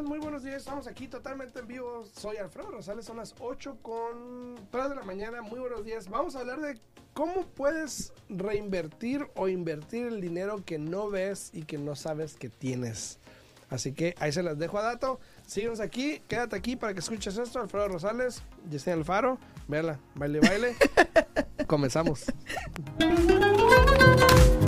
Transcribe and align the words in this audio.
días, 0.00 0.08
muy 0.08 0.18
buenos 0.18 0.42
días. 0.42 0.56
Estamos 0.58 0.86
aquí 0.86 1.08
totalmente 1.08 1.58
en 1.60 1.66
vivo. 1.66 2.04
Soy 2.16 2.36
Alfredo 2.36 2.70
Rosales, 2.70 3.04
son 3.04 3.18
las 3.18 3.34
8 3.38 3.78
con 3.82 4.56
3 4.70 4.90
de 4.90 4.94
la 4.94 5.02
mañana. 5.02 5.42
Muy 5.42 5.58
buenos 5.58 5.84
días. 5.84 6.08
Vamos 6.08 6.36
a 6.36 6.40
hablar 6.40 6.60
de 6.60 6.78
cómo 7.12 7.46
puedes 7.46 8.12
reinvertir 8.28 9.26
o 9.34 9.48
invertir 9.48 10.06
el 10.06 10.20
dinero 10.20 10.64
que 10.64 10.78
no 10.78 11.10
ves 11.10 11.50
y 11.52 11.62
que 11.62 11.78
no 11.78 11.96
sabes 11.96 12.34
que 12.34 12.48
tienes. 12.48 13.18
Así 13.68 13.92
que 13.92 14.14
ahí 14.18 14.32
se 14.32 14.42
las 14.42 14.58
dejo 14.58 14.78
a 14.78 14.82
dato. 14.82 15.20
Síguenos 15.46 15.80
aquí, 15.80 16.22
quédate 16.28 16.56
aquí 16.56 16.76
para 16.76 16.92
que 16.92 17.00
escuches 17.00 17.36
esto. 17.36 17.60
Alfredo 17.60 17.88
Rosales, 17.88 18.42
Yesenia 18.70 18.98
Alfaro. 18.98 19.38
Véala, 19.68 19.98
baile, 20.14 20.40
baile. 20.40 20.76
Comenzamos. 21.66 22.24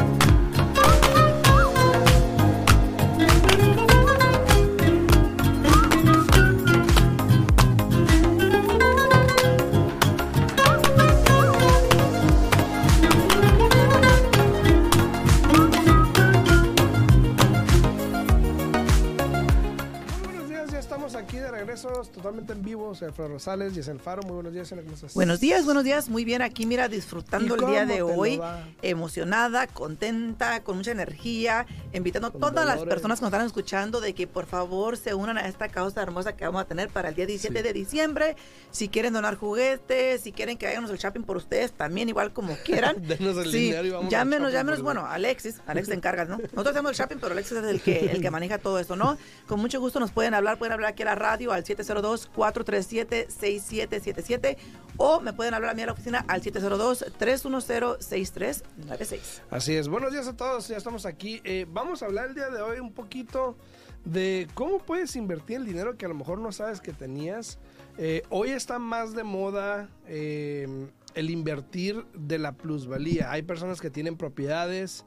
totalmente 21.80 22.52
en 22.52 22.62
vivo. 22.62 22.90
Alfredo 22.90 23.28
Rosales, 23.28 23.74
Yesel 23.74 23.98
Faro. 23.98 24.22
Muy 24.22 24.34
buenos 24.34 24.52
días, 24.52 24.68
¿cómo 24.68 24.92
estás? 24.92 25.14
Buenos 25.14 25.40
días, 25.40 25.64
buenos 25.64 25.84
días. 25.84 26.08
Muy 26.10 26.24
bien, 26.24 26.42
aquí 26.42 26.66
mira, 26.66 26.88
disfrutando 26.88 27.54
el 27.54 27.66
día 27.66 27.86
de 27.86 28.02
hoy. 28.02 28.40
Emocionada, 28.82 29.66
contenta, 29.66 30.62
con 30.62 30.76
mucha 30.76 30.90
energía. 30.90 31.66
Invitando 31.94 32.28
a 32.28 32.30
todas 32.30 32.66
las 32.66 32.84
personas 32.84 33.18
que 33.18 33.24
nos 33.24 33.32
están 33.32 33.46
escuchando 33.46 34.00
de 34.00 34.14
que 34.14 34.26
por 34.26 34.44
favor 34.44 34.98
se 34.98 35.14
unan 35.14 35.38
a 35.38 35.48
esta 35.48 35.68
causa 35.68 36.02
hermosa 36.02 36.36
que 36.36 36.44
vamos 36.44 36.60
a 36.60 36.66
tener 36.66 36.90
para 36.90 37.08
el 37.08 37.14
día 37.14 37.26
17 37.26 37.62
de 37.62 37.72
diciembre. 37.72 38.36
Si 38.70 38.88
quieren 38.88 39.14
donar 39.14 39.36
juguetes, 39.36 40.20
si 40.20 40.32
quieren 40.32 40.58
que 40.58 40.66
hagamos 40.66 40.90
el 40.90 40.98
shopping 40.98 41.22
por 41.22 41.38
ustedes, 41.38 41.72
también 41.72 42.08
igual 42.08 42.34
como 42.34 42.54
quieran. 42.64 42.96
Denos 43.06 43.36
el 43.38 43.50
dinero 43.50 43.86
y 43.86 43.90
vamos 43.90 44.10
Llámenos, 44.10 44.52
llámenos. 44.52 44.82
Bueno, 44.82 45.06
Alexis, 45.06 45.60
Alexis 45.66 45.88
te 45.88 45.94
encargas, 45.96 46.28
¿no? 46.28 46.36
Nosotros 46.36 46.68
hacemos 46.68 46.90
el 46.90 46.96
shopping, 46.98 47.16
pero 47.18 47.32
Alexis 47.32 47.56
es 47.56 47.64
el 47.64 47.80
que, 47.80 48.10
el 48.10 48.20
que 48.20 48.30
maneja 48.30 48.58
todo 48.58 48.78
esto, 48.78 48.94
¿no? 48.94 49.16
Con 49.46 49.58
mucho 49.58 49.80
gusto 49.80 50.00
nos 50.00 50.10
pueden 50.10 50.34
hablar, 50.34 50.58
pueden 50.58 50.74
hablar 50.74 50.90
aquí 50.90 51.02
a 51.02 51.06
la 51.06 51.14
radio 51.14 51.52
al 51.52 51.61
702-437-6777 51.64 54.56
o 54.96 55.20
me 55.20 55.32
pueden 55.32 55.54
hablar 55.54 55.70
a 55.70 55.74
mí 55.74 55.82
a 55.82 55.86
la 55.86 55.92
oficina 55.92 56.24
al 56.28 56.42
702-310-6396. 56.42 59.40
Así 59.50 59.74
es. 59.74 59.88
Buenos 59.88 60.12
días 60.12 60.28
a 60.28 60.36
todos. 60.36 60.68
Ya 60.68 60.76
estamos 60.76 61.06
aquí. 61.06 61.40
Eh, 61.44 61.66
vamos 61.68 62.02
a 62.02 62.06
hablar 62.06 62.28
el 62.28 62.34
día 62.34 62.50
de 62.50 62.62
hoy 62.62 62.78
un 62.78 62.92
poquito 62.92 63.56
de 64.04 64.48
cómo 64.54 64.78
puedes 64.78 65.16
invertir 65.16 65.56
el 65.56 65.66
dinero 65.66 65.96
que 65.96 66.06
a 66.06 66.08
lo 66.08 66.14
mejor 66.14 66.38
no 66.38 66.52
sabes 66.52 66.80
que 66.80 66.92
tenías. 66.92 67.58
Eh, 67.98 68.22
hoy 68.30 68.50
está 68.50 68.78
más 68.78 69.14
de 69.14 69.22
moda 69.22 69.88
eh, 70.06 70.88
el 71.14 71.30
invertir 71.30 72.04
de 72.14 72.38
la 72.38 72.52
plusvalía. 72.52 73.30
Hay 73.30 73.42
personas 73.42 73.80
que 73.80 73.90
tienen 73.90 74.16
propiedades 74.16 75.04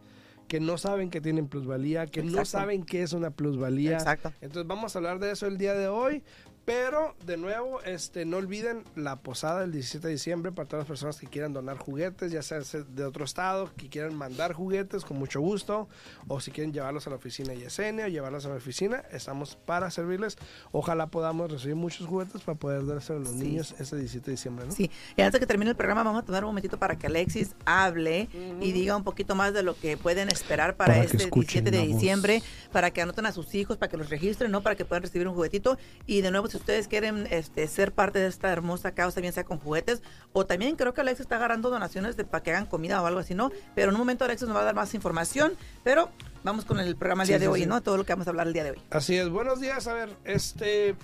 que 0.47 0.59
no 0.59 0.77
saben 0.77 1.09
que 1.09 1.21
tienen 1.21 1.47
plusvalía, 1.47 2.05
que 2.07 2.23
no 2.23 2.45
saben 2.45 2.83
qué 2.83 3.01
es 3.01 3.13
una 3.13 3.31
plusvalía. 3.31 3.93
Exacto. 3.93 4.31
Entonces 4.41 4.67
vamos 4.67 4.95
a 4.95 4.99
hablar 4.99 5.19
de 5.19 5.31
eso 5.31 5.47
el 5.47 5.57
día 5.57 5.73
de 5.73 5.87
hoy. 5.87 6.23
Pero, 6.65 7.15
de 7.23 7.37
nuevo, 7.37 7.79
este, 7.83 8.25
no 8.25 8.37
olviden 8.37 8.83
la 8.95 9.17
posada 9.17 9.61
del 9.61 9.71
17 9.71 10.07
de 10.07 10.13
diciembre 10.13 10.51
para 10.51 10.67
todas 10.67 10.81
las 10.81 10.87
personas 10.87 11.19
que 11.19 11.27
quieran 11.27 11.53
donar 11.53 11.77
juguetes, 11.77 12.31
ya 12.31 12.41
sea 12.41 12.59
de 12.59 13.03
otro 13.03 13.23
estado, 13.23 13.69
que 13.77 13.87
quieran 13.87 14.15
mandar 14.15 14.53
juguetes 14.53 15.05
con 15.05 15.19
mucho 15.19 15.41
gusto, 15.41 15.87
o 16.27 16.39
si 16.39 16.49
quieren 16.49 16.73
llevarlos 16.73 17.05
a 17.05 17.11
la 17.11 17.17
oficina 17.17 17.53
Yesenia 17.53 18.05
o 18.05 18.07
llevarlos 18.07 18.47
a 18.47 18.49
la 18.49 18.55
oficina, 18.55 19.03
estamos 19.11 19.57
para 19.57 19.91
servirles. 19.91 20.37
Ojalá 20.71 21.05
podamos 21.07 21.51
recibir 21.51 21.75
muchos 21.75 22.07
juguetes 22.07 22.41
para 22.41 22.57
poder 22.57 22.83
dárselo 22.83 23.19
a 23.19 23.21
los 23.21 23.33
niños 23.33 23.75
ese 23.77 23.95
17 23.97 24.25
de 24.25 24.31
diciembre, 24.31 24.65
¿no? 24.65 24.71
Sí, 24.71 24.89
y 25.15 25.21
antes 25.21 25.33
de 25.33 25.39
que 25.41 25.45
termine 25.45 25.69
el 25.69 25.77
programa, 25.77 26.01
vamos 26.01 26.23
a 26.23 26.25
tomar 26.25 26.43
un 26.45 26.49
momentito 26.49 26.79
para 26.79 26.97
que 26.97 27.05
Alexis 27.05 27.53
hable 27.65 28.27
y 28.59 28.71
diga 28.71 28.95
un 28.95 29.03
poquito 29.03 29.35
más 29.35 29.53
de 29.53 29.61
lo 29.61 29.77
que 29.79 29.97
pueden 29.97 30.29
esperar 30.29 30.75
para, 30.75 30.97
este 30.97 31.29
17 31.29 31.69
de 31.69 31.85
diciembre, 31.85 32.41
para 32.71 32.89
que 32.89 33.03
anoten 33.03 33.27
a 33.27 33.31
sus 33.31 33.53
hijos, 33.53 33.77
para 33.77 33.91
que 33.91 33.97
los 33.97 34.09
registren, 34.09 34.49
¿no? 34.49 34.61
Para 34.61 34.75
que 34.75 34.83
puedan 34.83 35.03
recibir 35.03 35.27
un 35.27 35.35
juguetito. 35.35 35.77
Y 36.07 36.21
de 36.21 36.31
nuevo, 36.31 36.47
si 36.55 36.59
ustedes 36.59 36.87
quieren 36.87 37.27
este, 37.31 37.67
ser 37.67 37.91
parte 37.91 38.19
de 38.19 38.27
esta 38.27 38.49
hermosa 38.49 38.93
causa, 38.93 39.19
bien 39.19 39.33
sea 39.33 39.43
con 39.43 39.59
juguetes, 39.59 40.01
o 40.31 40.45
también 40.45 40.77
creo 40.77 40.93
que 40.93 41.01
Alex 41.01 41.19
está 41.19 41.35
agarrando 41.35 41.69
donaciones 41.69 42.15
de, 42.15 42.23
para 42.23 42.43
que 42.43 42.51
hagan 42.51 42.65
comida 42.65 43.01
o 43.01 43.05
algo 43.05 43.19
así, 43.19 43.35
¿no? 43.35 43.51
Pero 43.75 43.89
en 43.89 43.95
un 43.95 43.99
momento 43.99 44.23
Alex 44.23 44.43
nos 44.43 44.55
va 44.55 44.61
a 44.61 44.63
dar 44.63 44.75
más 44.75 44.93
información, 44.93 45.53
pero 45.83 46.09
vamos 46.45 46.63
con 46.63 46.79
el 46.79 46.95
programa 46.95 47.23
el 47.23 47.27
día 47.27 47.39
de 47.39 47.49
hoy, 47.49 47.65
¿no? 47.65 47.83
Todo 47.83 47.97
lo 47.97 48.05
que 48.05 48.13
vamos 48.13 48.27
a 48.27 48.29
hablar 48.29 48.47
el 48.47 48.53
día 48.53 48.63
de 48.63 48.71
hoy. 48.71 48.81
Así 48.89 49.17
es, 49.17 49.27
buenos 49.29 49.59
días, 49.59 49.85
a 49.87 49.93
ver, 49.93 50.15
este... 50.23 50.95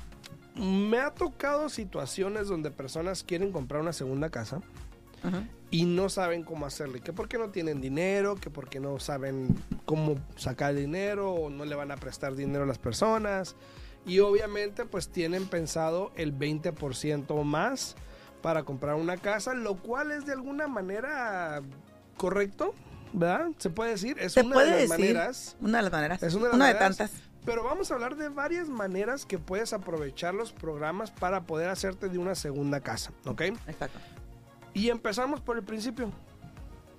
Me 0.55 0.99
ha 0.99 1.11
tocado 1.11 1.69
situaciones 1.69 2.47
donde 2.47 2.71
personas 2.71 3.23
quieren 3.23 3.51
comprar 3.51 3.81
una 3.81 3.93
segunda 3.93 4.29
casa. 4.29 4.61
y 5.69 5.85
no 5.85 6.09
saben 6.09 6.43
cómo 6.43 6.65
hacerle. 6.65 6.99
Que 6.99 7.13
porque 7.13 7.37
no 7.37 7.49
tienen 7.49 7.79
dinero, 7.79 8.35
que 8.35 8.49
porque 8.49 8.79
no 8.79 8.99
saben 8.99 9.55
cómo 9.85 10.15
sacar 10.35 10.75
dinero 10.75 11.31
o 11.31 11.49
no 11.49 11.63
le 11.63 11.75
van 11.75 11.91
a 11.91 11.95
prestar 11.97 12.35
dinero 12.35 12.63
a 12.63 12.67
las 12.67 12.79
personas 12.79 13.55
y 14.05 14.19
obviamente 14.19 14.85
pues 14.85 15.09
tienen 15.09 15.47
pensado 15.47 16.11
el 16.15 16.37
20% 16.37 17.43
más 17.43 17.95
para 18.41 18.63
comprar 18.63 18.95
una 18.95 19.17
casa, 19.17 19.53
lo 19.53 19.75
cual 19.75 20.11
es 20.11 20.25
de 20.25 20.33
alguna 20.33 20.67
manera 20.67 21.61
correcto, 22.17 22.73
¿verdad? 23.13 23.51
Se 23.57 23.69
puede 23.69 23.91
decir, 23.91 24.17
es 24.19 24.35
una 24.37 24.63
de 24.63 24.81
las 24.81 24.89
maneras. 24.89 25.57
Una 25.61 25.77
de 25.77 25.83
las 25.83 25.91
maneras. 25.91 26.23
Es 26.23 26.33
una 26.33 26.67
de, 26.67 26.73
tantas. 26.75 27.11
Pero 27.45 27.63
vamos 27.63 27.89
a 27.91 27.95
hablar 27.95 28.15
de 28.15 28.29
varias 28.29 28.69
maneras 28.69 29.25
que 29.25 29.39
puedes 29.39 29.73
aprovechar 29.73 30.33
los 30.33 30.51
programas 30.51 31.11
para 31.11 31.43
poder 31.43 31.69
hacerte 31.69 32.09
de 32.09 32.17
una 32.17 32.35
segunda 32.35 32.81
casa, 32.81 33.11
¿ok? 33.25 33.41
Exacto. 33.67 33.99
Y 34.73 34.89
empezamos 34.89 35.41
por 35.41 35.57
el 35.57 35.63
principio. 35.63 36.11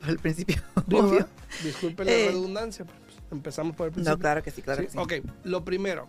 Por 0.01 0.11
el 0.11 0.19
principio. 0.19 0.63
Disculpe 1.63 2.05
la 2.05 2.13
eh, 2.13 2.27
redundancia, 2.29 2.85
pero 2.85 2.99
pues, 3.05 3.19
empezamos 3.31 3.77
por 3.77 3.87
el 3.87 3.93
principio. 3.93 4.17
No, 4.17 4.21
claro 4.21 4.43
que 4.43 4.51
sí, 4.51 4.63
claro 4.63 4.83
que 4.83 4.91
sí. 4.91 4.99
Ok, 4.99 5.13
lo 5.45 5.65
primero, 5.65 6.09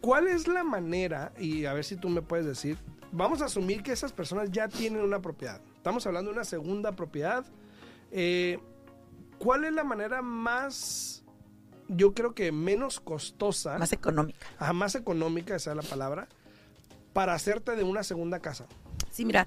¿Cuál 0.00 0.28
es 0.28 0.46
la 0.46 0.62
manera, 0.62 1.32
y 1.38 1.64
a 1.64 1.72
ver 1.72 1.84
si 1.84 1.96
tú 1.96 2.08
me 2.08 2.22
puedes 2.22 2.46
decir, 2.46 2.78
vamos 3.12 3.42
a 3.42 3.46
asumir 3.46 3.82
que 3.82 3.92
esas 3.92 4.12
personas 4.12 4.50
ya 4.50 4.68
tienen 4.68 5.02
una 5.02 5.20
propiedad. 5.20 5.60
Estamos 5.76 6.06
hablando 6.06 6.30
de 6.30 6.36
una 6.36 6.44
segunda 6.44 6.92
propiedad. 6.92 7.44
Eh, 8.10 8.58
¿Cuál 9.38 9.64
es 9.64 9.72
la 9.72 9.84
manera 9.84 10.22
más, 10.22 11.24
yo 11.88 12.14
creo 12.14 12.34
que 12.34 12.52
menos 12.52 13.00
costosa? 13.00 13.78
Más 13.78 13.92
económica. 13.92 14.46
Ajá, 14.58 14.72
más 14.72 14.94
económica, 14.94 15.56
esa 15.56 15.70
es 15.70 15.76
la 15.76 15.82
palabra, 15.82 16.28
para 17.12 17.34
hacerte 17.34 17.76
de 17.76 17.82
una 17.82 18.02
segunda 18.02 18.40
casa. 18.40 18.66
Sí, 19.10 19.24
mira, 19.24 19.46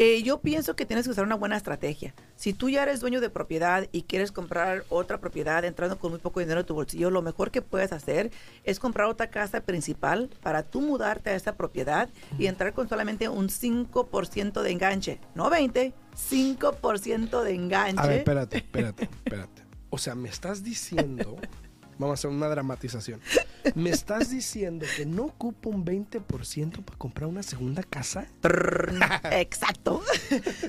eh, 0.00 0.22
yo 0.22 0.40
pienso 0.40 0.76
que 0.76 0.86
tienes 0.86 1.06
que 1.06 1.10
usar 1.10 1.24
una 1.24 1.34
buena 1.34 1.56
estrategia. 1.56 2.14
Si 2.36 2.52
tú 2.52 2.70
ya 2.70 2.84
eres 2.84 3.00
dueño 3.00 3.20
de 3.20 3.30
propiedad 3.30 3.88
y 3.90 4.02
quieres 4.02 4.30
comprar 4.30 4.84
otra 4.90 5.18
propiedad 5.18 5.64
entrando 5.64 5.98
con 5.98 6.12
muy 6.12 6.20
poco 6.20 6.38
dinero 6.38 6.60
en 6.60 6.66
tu 6.66 6.74
bolsillo, 6.74 7.10
lo 7.10 7.20
mejor 7.20 7.50
que 7.50 7.62
puedes 7.62 7.90
hacer 7.92 8.30
es 8.62 8.78
comprar 8.78 9.08
otra 9.08 9.28
casa 9.28 9.60
principal 9.62 10.30
para 10.40 10.62
tú 10.62 10.82
mudarte 10.82 11.30
a 11.30 11.34
esa 11.34 11.56
propiedad 11.56 12.08
y 12.38 12.46
entrar 12.46 12.74
con 12.74 12.88
solamente 12.88 13.28
un 13.28 13.48
5% 13.48 14.62
de 14.62 14.70
enganche. 14.70 15.20
No 15.34 15.50
20, 15.50 15.92
5% 16.30 17.42
de 17.42 17.54
enganche. 17.54 18.00
A 18.00 18.06
ver, 18.06 18.18
espérate, 18.18 18.56
espérate, 18.58 19.02
espérate. 19.02 19.62
O 19.90 19.98
sea, 19.98 20.14
me 20.14 20.28
estás 20.28 20.62
diciendo 20.62 21.38
Vamos 21.98 22.12
a 22.12 22.14
hacer 22.14 22.30
una 22.30 22.48
dramatización. 22.48 23.20
¿Me 23.74 23.90
estás 23.90 24.30
diciendo 24.30 24.86
que 24.96 25.04
no 25.04 25.24
ocupo 25.24 25.68
un 25.68 25.84
20% 25.84 26.84
para 26.84 26.96
comprar 26.96 27.28
una 27.28 27.42
segunda 27.42 27.82
casa? 27.82 28.28
Exacto. 29.32 30.00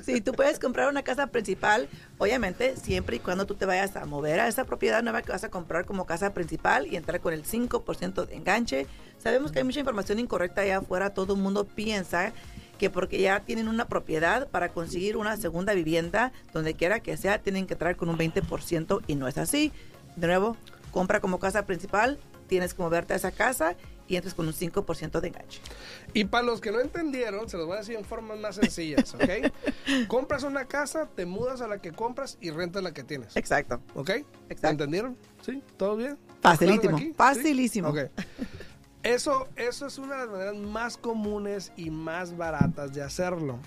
Sí, 0.03 0.21
tú 0.21 0.31
puedes 0.33 0.57
comprar 0.57 0.89
una 0.89 1.03
casa 1.03 1.27
principal, 1.27 1.87
obviamente, 2.17 2.75
siempre 2.77 3.17
y 3.17 3.19
cuando 3.19 3.45
tú 3.45 3.53
te 3.53 3.65
vayas 3.65 3.95
a 3.95 4.05
mover 4.05 4.39
a 4.39 4.47
esa 4.47 4.65
propiedad 4.65 5.03
nueva 5.03 5.21
que 5.21 5.31
vas 5.31 5.43
a 5.43 5.49
comprar 5.49 5.85
como 5.85 6.07
casa 6.07 6.33
principal 6.33 6.87
y 6.87 6.95
entrar 6.95 7.21
con 7.21 7.33
el 7.33 7.43
5% 7.43 8.25
de 8.25 8.35
enganche. 8.35 8.87
Sabemos 9.19 9.51
que 9.51 9.59
hay 9.59 9.65
mucha 9.65 9.79
información 9.79 10.17
incorrecta 10.17 10.61
allá 10.61 10.79
afuera. 10.79 11.13
Todo 11.13 11.35
el 11.35 11.41
mundo 11.41 11.65
piensa 11.65 12.33
que 12.79 12.89
porque 12.89 13.21
ya 13.21 13.41
tienen 13.41 13.67
una 13.67 13.87
propiedad 13.87 14.47
para 14.47 14.69
conseguir 14.69 15.15
una 15.15 15.37
segunda 15.37 15.73
vivienda, 15.73 16.31
donde 16.53 16.73
quiera 16.73 17.01
que 17.01 17.17
sea, 17.17 17.37
tienen 17.39 17.67
que 17.67 17.75
traer 17.75 17.97
con 17.97 18.09
un 18.09 18.17
20% 18.17 19.03
y 19.05 19.15
no 19.15 19.27
es 19.27 19.37
así. 19.37 19.71
De 20.15 20.27
nuevo, 20.27 20.57
compra 20.91 21.19
como 21.19 21.39
casa 21.39 21.65
principal, 21.65 22.19
tienes 22.47 22.73
que 22.73 22.81
moverte 22.81 23.13
a 23.13 23.15
esa 23.15 23.31
casa 23.31 23.75
y 24.07 24.15
entras 24.15 24.33
con 24.33 24.47
un 24.47 24.53
5% 24.53 25.19
de 25.21 25.27
enganche. 25.27 25.61
Y 26.13 26.25
para 26.25 26.43
los 26.43 26.59
que 26.59 26.71
no 26.71 26.81
entendieron, 26.81 27.47
se 27.47 27.57
los 27.57 27.67
voy 27.67 27.75
a 27.75 27.79
decir 27.79 27.95
en 27.95 28.03
formas 28.03 28.39
más 28.39 28.55
sencillas, 28.55 29.13
¿ok? 29.13 29.53
compras 30.07 30.43
una 30.43 30.65
casa, 30.65 31.07
te 31.15 31.25
mudas 31.25 31.61
a 31.61 31.67
la 31.67 31.79
que 31.79 31.91
compras 31.91 32.37
y 32.41 32.49
rentas 32.49 32.81
la 32.81 32.91
que 32.93 33.03
tienes. 33.03 33.37
Exacto. 33.37 33.81
¿Ok? 33.93 34.09
Exacto. 34.49 34.69
¿Entendieron? 34.69 35.15
¿Sí? 35.41 35.63
¿Todo 35.77 35.95
bien? 35.95 36.17
Facilísimo. 36.41 36.99
Facilísimo. 37.15 37.89
Ok. 37.89 37.99
Eso, 39.03 39.47
eso 39.55 39.87
es 39.87 39.97
una 39.97 40.15
de 40.15 40.21
las 40.21 40.29
maneras 40.29 40.55
más 40.55 40.97
comunes 40.97 41.71
y 41.77 41.89
más 41.89 42.35
baratas 42.35 42.93
de 42.93 43.01
hacerlo. 43.01 43.59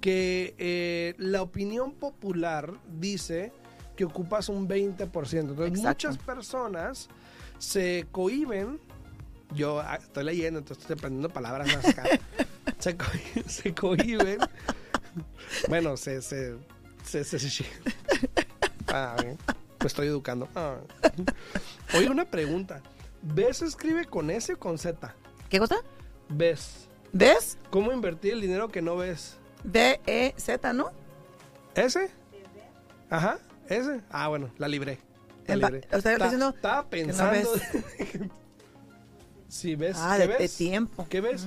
que 0.00 0.54
eh, 0.58 1.14
la 1.18 1.42
opinión 1.42 1.92
popular 1.92 2.72
dice 2.98 3.52
que 3.96 4.04
ocupas 4.04 4.48
un 4.48 4.68
20%. 4.68 5.40
Entonces, 5.40 5.82
muchas 5.82 6.18
personas 6.18 7.08
se 7.58 8.06
cohiben. 8.10 8.80
Yo 9.54 9.80
ah, 9.80 9.96
estoy 9.96 10.24
leyendo, 10.24 10.58
entonces 10.58 10.82
estoy 10.82 10.94
aprendiendo 10.98 11.28
palabras 11.28 11.74
más 11.74 11.86
acá. 11.86 12.04
se, 12.78 12.96
se 13.46 13.74
cohiben. 13.74 14.38
bueno, 15.68 15.96
se. 15.96 16.20
se, 16.22 16.56
se, 17.04 17.24
se, 17.24 17.64
ah, 18.88 19.16
me 19.80 19.86
estoy 19.86 20.08
educando. 20.08 20.48
Ah. 20.54 20.78
Oye, 21.94 22.10
una 22.10 22.24
pregunta. 22.24 22.82
¿Ves 23.22 23.62
escribe 23.62 24.04
con 24.04 24.30
S 24.30 24.52
o 24.52 24.58
con 24.58 24.78
Z? 24.78 25.14
¿Qué 25.48 25.58
cosa? 25.58 25.76
¿Ves? 26.28 26.88
¿Ves? 27.12 27.58
¿Cómo 27.70 27.92
invertir 27.92 28.32
el 28.34 28.40
dinero 28.40 28.68
que 28.68 28.82
no 28.82 28.96
ves? 28.96 29.36
D-E-Z, 29.64 30.72
¿no? 30.72 30.90
¿S? 31.74 32.10
Ajá, 33.10 33.38
S. 33.68 34.00
Ah, 34.10 34.28
bueno, 34.28 34.50
la 34.58 34.68
libré. 34.68 34.98
O 35.92 36.00
sea, 36.00 36.18
diciendo 36.18 36.50
estaba 36.54 36.88
pensando. 36.88 37.50
si 39.48 39.74
ves. 39.74 39.96
Ah, 39.98 40.16
¿qué 40.18 40.26
de, 40.26 40.38
ves? 40.38 40.56
tiempo. 40.56 41.06
¿Qué 41.08 41.20
ves? 41.20 41.46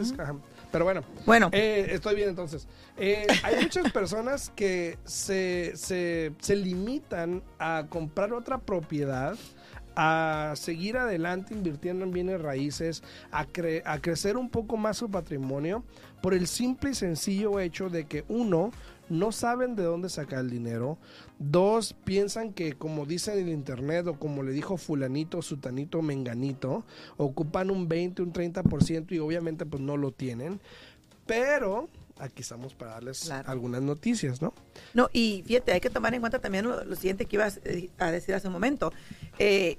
Pero 0.72 0.86
bueno. 0.86 1.02
Bueno. 1.26 1.50
Eh, 1.52 1.88
estoy 1.92 2.16
bien 2.16 2.30
entonces. 2.30 2.68
Eh, 2.98 3.26
hay 3.44 3.56
muchas 3.64 3.92
personas 3.92 4.52
que 4.56 4.98
se, 5.04 5.74
se, 5.76 6.34
se 6.40 6.56
limitan 6.56 7.44
a 7.58 7.86
comprar 7.90 8.34
otra 8.34 8.60
propiedad 8.60 9.36
a 10.02 10.54
seguir 10.56 10.98
adelante 10.98 11.54
invirtiendo 11.54 12.06
en 12.06 12.12
bienes 12.12 12.42
raíces, 12.42 13.04
a, 13.32 13.46
a 13.86 14.00
crecer 14.00 14.38
un 14.38 14.50
poco 14.50 14.78
más 14.78 14.96
su 14.96 15.12
patrimonio, 15.12 15.84
por 16.22 16.34
el 16.34 16.48
simple 16.48 16.92
y 16.92 16.94
sencillo 16.94 17.60
hecho 17.60 17.90
de 17.90 18.06
que 18.06 18.24
uno, 18.30 18.72
no 19.10 19.32
saben 19.32 19.76
de 19.76 19.84
dónde 19.84 20.10
sacar 20.10 20.40
el 20.40 20.50
dinero, 20.50 20.98
dos, 21.40 21.94
piensan 22.04 22.54
que 22.54 22.74
como 22.74 23.06
dicen 23.06 23.40
en 23.40 23.48
el 23.48 23.54
internet 23.54 24.08
o 24.08 24.20
como 24.20 24.44
le 24.44 24.52
dijo 24.52 24.78
fulanito, 24.78 25.42
sutanito, 25.42 26.02
menganito, 26.02 26.84
ocupan 27.18 27.72
un 27.72 27.88
20, 27.88 28.22
un 28.22 28.34
30% 28.34 29.12
y 29.12 29.20
obviamente 29.20 29.66
pues 29.66 29.82
no 29.82 29.98
lo 29.98 30.12
tienen, 30.12 30.60
pero 31.26 31.90
aquí 32.20 32.42
estamos 32.42 32.74
para 32.74 32.92
darles 32.92 33.32
algunas 33.32 33.82
noticias, 33.82 34.42
¿no? 34.42 34.54
No, 34.94 35.10
y 35.14 35.44
fíjate, 35.46 35.72
hay 35.72 35.80
que 35.80 35.90
tomar 35.90 36.14
en 36.14 36.20
cuenta 36.20 36.40
también 36.40 36.66
lo, 36.66 36.96
siguiente 36.96 37.26
que 37.26 37.38
ibas 37.38 37.60
eh, 37.64 37.90
a 37.98 38.12
decir 38.12 38.36
hace 38.36 38.48
un 38.48 38.54
momento. 38.54 38.92
Eh, 39.40 39.78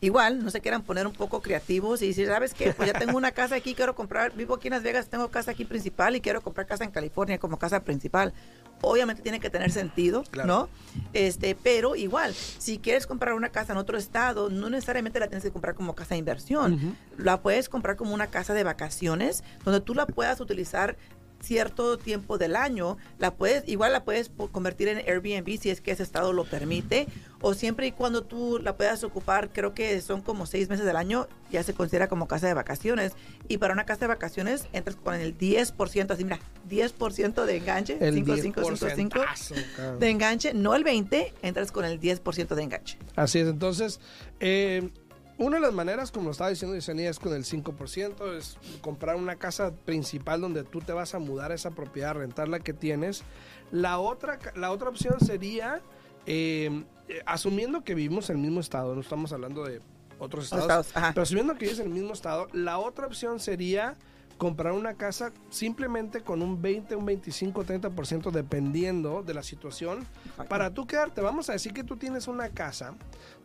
igual, 0.00 0.44
no 0.44 0.50
se 0.50 0.60
quieran 0.60 0.82
poner 0.82 1.06
un 1.06 1.12
poco 1.12 1.40
creativos 1.40 2.02
y 2.02 2.08
decir, 2.08 2.26
¿sabes 2.28 2.54
qué? 2.54 2.72
Pues 2.72 2.92
ya 2.92 2.98
tengo 2.98 3.16
una 3.16 3.32
casa 3.32 3.56
aquí, 3.56 3.74
quiero 3.74 3.94
comprar, 3.94 4.34
vivo 4.34 4.54
aquí 4.54 4.68
en 4.68 4.74
Las 4.74 4.82
Vegas, 4.82 5.08
tengo 5.08 5.28
casa 5.28 5.52
aquí 5.52 5.64
principal 5.64 6.14
y 6.16 6.20
quiero 6.20 6.40
comprar 6.40 6.66
casa 6.66 6.84
en 6.84 6.90
California 6.90 7.38
como 7.38 7.58
casa 7.58 7.82
principal. 7.82 8.32
Obviamente 8.80 9.22
tiene 9.22 9.40
que 9.40 9.50
tener 9.50 9.70
sentido, 9.70 10.24
¿no? 10.46 10.68
Este, 11.12 11.56
pero 11.60 11.96
igual, 11.96 12.34
si 12.34 12.78
quieres 12.78 13.06
comprar 13.06 13.34
una 13.34 13.48
casa 13.48 13.72
en 13.72 13.78
otro 13.78 13.98
estado, 13.98 14.50
no 14.50 14.70
necesariamente 14.70 15.18
la 15.20 15.26
tienes 15.28 15.42
que 15.44 15.50
comprar 15.50 15.74
como 15.74 15.94
casa 15.94 16.14
de 16.14 16.18
inversión. 16.18 16.96
La 17.16 17.40
puedes 17.40 17.68
comprar 17.68 17.96
como 17.96 18.14
una 18.14 18.28
casa 18.28 18.54
de 18.54 18.64
vacaciones, 18.64 19.42
donde 19.64 19.80
tú 19.80 19.94
la 19.94 20.06
puedas 20.06 20.40
utilizar 20.40 20.96
cierto 21.40 21.98
tiempo 21.98 22.38
del 22.38 22.56
año, 22.56 22.96
la 23.18 23.34
puedes, 23.34 23.66
igual 23.66 23.92
la 23.92 24.04
puedes 24.04 24.30
convertir 24.52 24.88
en 24.88 24.98
Airbnb 24.98 25.58
si 25.58 25.70
es 25.70 25.80
que 25.80 25.92
ese 25.92 26.02
estado 26.02 26.32
lo 26.32 26.44
permite, 26.44 27.06
o 27.40 27.54
siempre 27.54 27.86
y 27.86 27.92
cuando 27.92 28.22
tú 28.22 28.58
la 28.58 28.76
puedas 28.76 29.04
ocupar, 29.04 29.50
creo 29.52 29.74
que 29.74 30.00
son 30.00 30.22
como 30.22 30.46
seis 30.46 30.68
meses 30.68 30.84
del 30.84 30.96
año, 30.96 31.28
ya 31.50 31.62
se 31.62 31.74
considera 31.74 32.08
como 32.08 32.28
casa 32.28 32.46
de 32.46 32.54
vacaciones. 32.54 33.12
Y 33.46 33.58
para 33.58 33.72
una 33.72 33.84
casa 33.84 34.00
de 34.00 34.06
vacaciones 34.08 34.66
entras 34.72 34.96
con 34.96 35.14
el 35.14 35.36
10%, 35.38 36.10
así 36.10 36.24
mira, 36.24 36.40
10% 36.68 37.44
de 37.44 37.56
enganche, 37.56 37.98
el 38.00 38.14
5, 38.14 38.36
5, 38.36 38.62
5, 38.94 39.20
5 39.34 39.98
de 39.98 40.10
enganche, 40.10 40.54
no 40.54 40.74
el 40.74 40.84
20, 40.84 41.34
entras 41.42 41.72
con 41.72 41.84
el 41.84 42.00
10% 42.00 42.54
de 42.54 42.62
enganche. 42.62 42.98
Así 43.16 43.38
es, 43.38 43.48
entonces, 43.48 44.00
eh, 44.40 44.90
una 45.38 45.56
de 45.56 45.62
las 45.62 45.72
maneras, 45.72 46.10
como 46.10 46.26
lo 46.26 46.30
estaba 46.32 46.50
diciendo 46.50 46.74
Yesenia, 46.74 47.08
es 47.08 47.18
con 47.18 47.32
el 47.32 47.44
5%, 47.44 48.36
es 48.36 48.58
comprar 48.80 49.16
una 49.16 49.36
casa 49.36 49.72
principal 49.84 50.40
donde 50.40 50.64
tú 50.64 50.80
te 50.80 50.92
vas 50.92 51.14
a 51.14 51.20
mudar 51.20 51.52
a 51.52 51.54
esa 51.54 51.70
propiedad, 51.70 52.14
rentar 52.14 52.48
la 52.48 52.58
que 52.58 52.72
tienes. 52.72 53.22
La 53.70 53.98
otra, 53.98 54.40
la 54.56 54.72
otra 54.72 54.88
opción 54.88 55.20
sería, 55.20 55.80
eh, 56.26 56.84
asumiendo 57.24 57.84
que 57.84 57.94
vivimos 57.94 58.30
en 58.30 58.36
el 58.36 58.42
mismo 58.42 58.60
estado, 58.60 58.94
no 58.94 59.00
estamos 59.00 59.32
hablando 59.32 59.64
de 59.64 59.80
otros 60.18 60.52
estados, 60.52 60.88
pero 60.92 61.22
asumiendo 61.22 61.54
que 61.54 61.66
vives 61.66 61.78
en 61.78 61.86
el 61.86 61.92
mismo 61.92 62.12
estado, 62.12 62.48
la 62.52 62.78
otra 62.78 63.06
opción 63.06 63.38
sería 63.38 63.96
comprar 64.38 64.72
una 64.72 64.94
casa 64.94 65.32
simplemente 65.50 66.22
con 66.22 66.42
un 66.42 66.62
20, 66.62 66.96
un 66.96 67.04
25, 67.04 67.64
30% 67.64 68.30
dependiendo 68.30 69.22
de 69.22 69.34
la 69.34 69.42
situación 69.42 70.06
para 70.48 70.72
tú 70.72 70.86
quedarte. 70.86 71.20
Vamos 71.20 71.50
a 71.50 71.52
decir 71.52 71.72
que 71.72 71.84
tú 71.84 71.96
tienes 71.96 72.28
una 72.28 72.48
casa 72.48 72.94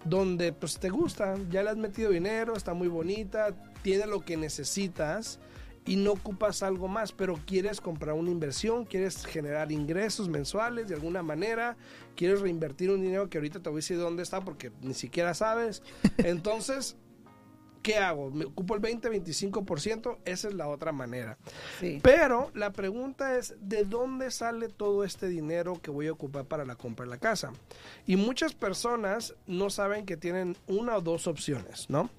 donde 0.05 0.53
pues 0.53 0.79
te 0.79 0.89
gusta, 0.89 1.35
ya 1.49 1.63
le 1.63 1.71
has 1.71 1.77
metido 1.77 2.11
dinero, 2.11 2.55
está 2.55 2.73
muy 2.73 2.87
bonita, 2.87 3.55
tiene 3.81 4.05
lo 4.05 4.21
que 4.21 4.37
necesitas 4.37 5.39
y 5.85 5.97
no 5.97 6.13
ocupas 6.13 6.63
algo 6.63 6.87
más, 6.87 7.11
pero 7.11 7.39
quieres 7.45 7.81
comprar 7.81 8.15
una 8.15 8.29
inversión, 8.29 8.85
quieres 8.85 9.25
generar 9.25 9.71
ingresos 9.71 10.29
mensuales 10.29 10.87
de 10.87 10.95
alguna 10.95 11.23
manera, 11.23 11.75
quieres 12.15 12.39
reinvertir 12.39 12.89
un 12.89 13.01
dinero 13.01 13.29
que 13.29 13.37
ahorita 13.37 13.59
te 13.59 13.69
voy 13.69 13.77
a 13.77 13.79
decir 13.79 13.97
dónde 13.97 14.23
está 14.23 14.41
porque 14.41 14.71
ni 14.81 14.93
siquiera 14.93 15.33
sabes. 15.33 15.81
Entonces, 16.19 16.95
¿qué 17.83 17.97
hago? 17.97 18.31
¿Me 18.31 18.45
ocupo 18.45 18.73
el 18.73 18.79
20, 18.79 19.11
25%? 19.11 20.17
Esa 20.25 20.47
es 20.47 20.53
la 20.55 20.67
otra 20.67 20.91
manera. 20.91 21.37
Pero 22.01 22.49
la 22.55 22.71
pregunta 22.71 23.37
es, 23.37 23.55
¿de 23.59 23.83
dónde 23.83 24.31
sale 24.31 24.69
todo 24.69 25.03
este 25.03 25.27
dinero 25.27 25.79
que 25.81 25.91
voy 25.91 26.07
a 26.07 26.13
ocupar 26.13 26.45
para 26.45 26.65
la 26.65 26.75
compra 26.75 27.05
de 27.05 27.11
la 27.11 27.19
casa? 27.19 27.51
Y 28.07 28.15
muchas 28.15 28.55
personas 28.55 29.35
no 29.45 29.69
saben 29.69 30.05
que 30.05 30.17
tienen 30.17 30.57
una 30.67 30.97
o 30.97 31.01
dos 31.01 31.27
opciones, 31.27 31.89
¿no? 31.89 32.09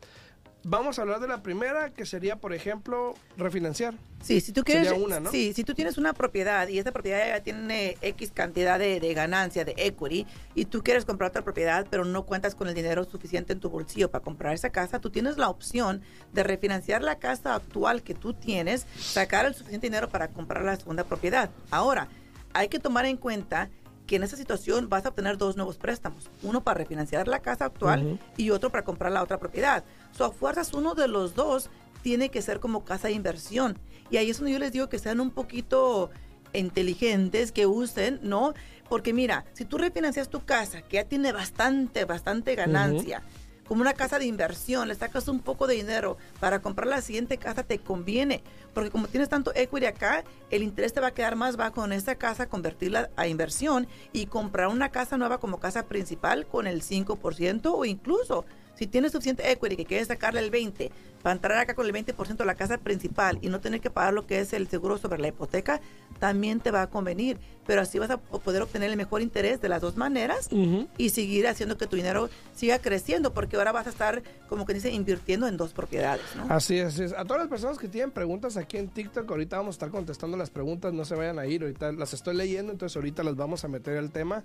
Vamos 0.66 0.98
a 0.98 1.02
hablar 1.02 1.20
de 1.20 1.28
la 1.28 1.42
primera, 1.42 1.90
que 1.90 2.06
sería, 2.06 2.36
por 2.36 2.54
ejemplo, 2.54 3.14
refinanciar. 3.36 3.94
Sí, 4.22 4.40
si 4.40 4.50
tú 4.52 4.64
quieres, 4.64 4.90
sí, 5.30 5.52
si 5.52 5.62
tú 5.62 5.74
tienes 5.74 5.98
una 5.98 6.14
propiedad 6.14 6.66
y 6.68 6.78
esta 6.78 6.90
propiedad 6.90 7.26
ya 7.28 7.42
tiene 7.42 7.98
X 8.00 8.30
cantidad 8.32 8.78
de, 8.78 8.98
de, 8.98 9.12
ganancia, 9.12 9.66
de 9.66 9.74
equity, 9.76 10.26
y 10.54 10.64
tú 10.64 10.82
quieres 10.82 11.04
comprar 11.04 11.28
otra 11.28 11.42
propiedad, 11.42 11.86
pero 11.90 12.06
no 12.06 12.24
cuentas 12.24 12.54
con 12.54 12.66
el 12.68 12.74
dinero 12.74 13.04
suficiente 13.04 13.52
en 13.52 13.60
tu 13.60 13.68
bolsillo 13.68 14.10
para 14.10 14.24
comprar 14.24 14.54
esa 14.54 14.70
casa, 14.70 15.00
tú 15.00 15.10
tienes 15.10 15.36
la 15.36 15.50
opción 15.50 16.00
de 16.32 16.42
refinanciar 16.42 17.02
la 17.02 17.18
casa 17.18 17.54
actual 17.54 18.02
que 18.02 18.14
tú 18.14 18.32
tienes, 18.32 18.86
sacar 18.98 19.44
el 19.44 19.54
suficiente 19.54 19.88
dinero 19.88 20.08
para 20.08 20.28
comprar 20.28 20.64
la 20.64 20.76
segunda 20.76 21.04
propiedad. 21.04 21.50
Ahora, 21.70 22.08
hay 22.54 22.68
que 22.68 22.78
tomar 22.78 23.04
en 23.04 23.18
cuenta 23.18 23.68
que 24.06 24.16
en 24.16 24.22
esa 24.22 24.36
situación 24.36 24.88
vas 24.88 25.06
a 25.06 25.10
obtener 25.10 25.38
dos 25.38 25.56
nuevos 25.56 25.76
préstamos, 25.76 26.30
uno 26.42 26.62
para 26.62 26.78
refinanciar 26.78 27.26
la 27.28 27.40
casa 27.40 27.66
actual 27.66 28.18
y 28.36 28.50
otro 28.50 28.70
para 28.70 28.84
comprar 28.84 29.12
la 29.12 29.22
otra 29.22 29.38
propiedad. 29.38 29.84
So, 30.12 30.24
a 30.26 30.30
fuerzas 30.30 30.74
uno 30.74 30.94
de 30.94 31.08
los 31.08 31.34
dos 31.34 31.70
tiene 32.02 32.28
que 32.28 32.42
ser 32.42 32.60
como 32.60 32.84
casa 32.84 33.08
de 33.08 33.14
inversión. 33.14 33.78
Y 34.10 34.18
ahí 34.18 34.30
es 34.30 34.36
donde 34.36 34.52
yo 34.52 34.58
les 34.58 34.72
digo 34.72 34.88
que 34.88 34.98
sean 34.98 35.20
un 35.20 35.30
poquito 35.30 36.10
inteligentes, 36.52 37.50
que 37.50 37.66
usen, 37.66 38.20
¿no? 38.22 38.54
Porque 38.88 39.12
mira, 39.12 39.44
si 39.54 39.64
tú 39.64 39.78
refinancias 39.78 40.28
tu 40.28 40.44
casa, 40.44 40.82
que 40.82 40.96
ya 40.96 41.04
tiene 41.04 41.32
bastante, 41.32 42.04
bastante 42.04 42.54
ganancia, 42.54 43.22
como 43.66 43.80
una 43.80 43.94
casa 43.94 44.18
de 44.18 44.26
inversión, 44.26 44.88
le 44.88 44.94
sacas 44.94 45.28
un 45.28 45.40
poco 45.40 45.66
de 45.66 45.74
dinero 45.74 46.16
para 46.40 46.60
comprar 46.60 46.86
la 46.86 47.00
siguiente 47.00 47.38
casa, 47.38 47.62
te 47.62 47.78
conviene. 47.78 48.42
Porque 48.72 48.90
como 48.90 49.08
tienes 49.08 49.28
tanto 49.28 49.52
equity 49.54 49.86
acá, 49.86 50.24
el 50.50 50.62
interés 50.62 50.92
te 50.92 51.00
va 51.00 51.08
a 51.08 51.14
quedar 51.14 51.36
más 51.36 51.56
bajo 51.56 51.84
en 51.84 51.92
esta 51.92 52.16
casa, 52.16 52.48
convertirla 52.48 53.10
a 53.16 53.26
inversión 53.26 53.86
y 54.12 54.26
comprar 54.26 54.68
una 54.68 54.90
casa 54.90 55.16
nueva 55.16 55.38
como 55.38 55.60
casa 55.60 55.86
principal 55.86 56.46
con 56.46 56.66
el 56.66 56.82
5% 56.82 57.72
o 57.74 57.84
incluso 57.84 58.44
Si 58.74 58.88
tienes 58.88 59.12
suficiente 59.12 59.48
equity 59.52 59.76
que 59.76 59.84
quieres 59.84 60.08
sacarle 60.08 60.40
el 60.40 60.50
20 60.50 60.90
para 61.24 61.36
entrar 61.36 61.56
acá 61.56 61.74
con 61.74 61.86
el 61.86 61.92
20% 61.94 62.36
de 62.36 62.44
la 62.44 62.54
casa 62.54 62.76
principal 62.76 63.38
y 63.40 63.48
no 63.48 63.58
tener 63.58 63.80
que 63.80 63.88
pagar 63.88 64.12
lo 64.12 64.26
que 64.26 64.40
es 64.40 64.52
el 64.52 64.68
seguro 64.68 64.98
sobre 64.98 65.18
la 65.18 65.28
hipoteca, 65.28 65.80
también 66.18 66.60
te 66.60 66.70
va 66.70 66.82
a 66.82 66.90
convenir. 66.90 67.38
Pero 67.66 67.80
así 67.80 67.98
vas 67.98 68.10
a 68.10 68.18
poder 68.18 68.60
obtener 68.60 68.90
el 68.90 68.98
mejor 68.98 69.22
interés 69.22 69.58
de 69.62 69.70
las 69.70 69.80
dos 69.80 69.96
maneras 69.96 70.50
y 70.98 71.08
seguir 71.08 71.48
haciendo 71.48 71.78
que 71.78 71.86
tu 71.86 71.96
dinero 71.96 72.28
siga 72.52 72.78
creciendo, 72.78 73.32
porque 73.32 73.56
ahora 73.56 73.72
vas 73.72 73.86
a 73.86 73.90
estar, 73.90 74.22
como 74.50 74.66
que 74.66 74.74
dice, 74.74 74.90
invirtiendo 74.90 75.48
en 75.48 75.56
dos 75.56 75.72
propiedades. 75.72 76.26
Así 76.50 76.76
es, 76.76 76.88
así 76.88 77.04
es. 77.04 77.14
A 77.14 77.24
todas 77.24 77.40
las 77.40 77.48
personas 77.48 77.78
que 77.78 77.88
tienen 77.88 78.10
preguntas 78.10 78.58
aquí 78.58 78.76
en 78.76 78.88
TikTok, 78.88 79.30
ahorita 79.30 79.56
vamos 79.56 79.76
a 79.76 79.76
estar 79.76 79.88
contestando 79.88 80.36
las 80.36 80.50
preguntas, 80.50 80.92
no 80.92 81.06
se 81.06 81.14
vayan 81.14 81.38
a 81.38 81.46
ir, 81.46 81.62
ahorita 81.62 81.92
las 81.92 82.12
estoy 82.12 82.36
leyendo, 82.36 82.70
entonces 82.70 82.94
ahorita 82.96 83.22
las 83.22 83.34
vamos 83.34 83.64
a 83.64 83.68
meter 83.68 83.96
al 83.96 84.10
tema. 84.10 84.44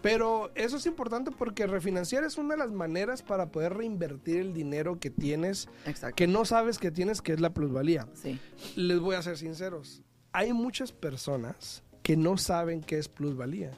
Pero 0.00 0.52
eso 0.54 0.76
es 0.76 0.86
importante 0.86 1.32
porque 1.32 1.66
refinanciar 1.66 2.22
es 2.22 2.38
una 2.38 2.54
de 2.54 2.58
las 2.58 2.70
maneras 2.70 3.22
para 3.22 3.46
poder 3.46 3.74
reinvertir 3.74 4.36
el 4.36 4.54
dinero 4.54 5.00
que 5.00 5.10
tienes. 5.10 5.68
Exacto 5.86 6.19
que 6.20 6.26
no 6.26 6.44
sabes 6.44 6.76
que 6.76 6.90
tienes, 6.90 7.22
que 7.22 7.32
es 7.32 7.40
la 7.40 7.54
plusvalía. 7.54 8.06
Sí. 8.12 8.38
Les 8.76 9.00
voy 9.00 9.16
a 9.16 9.22
ser 9.22 9.38
sinceros. 9.38 10.02
Hay 10.32 10.52
muchas 10.52 10.92
personas 10.92 11.82
que 12.02 12.14
no 12.14 12.36
saben 12.36 12.82
qué 12.82 12.98
es 12.98 13.08
plusvalía. 13.08 13.70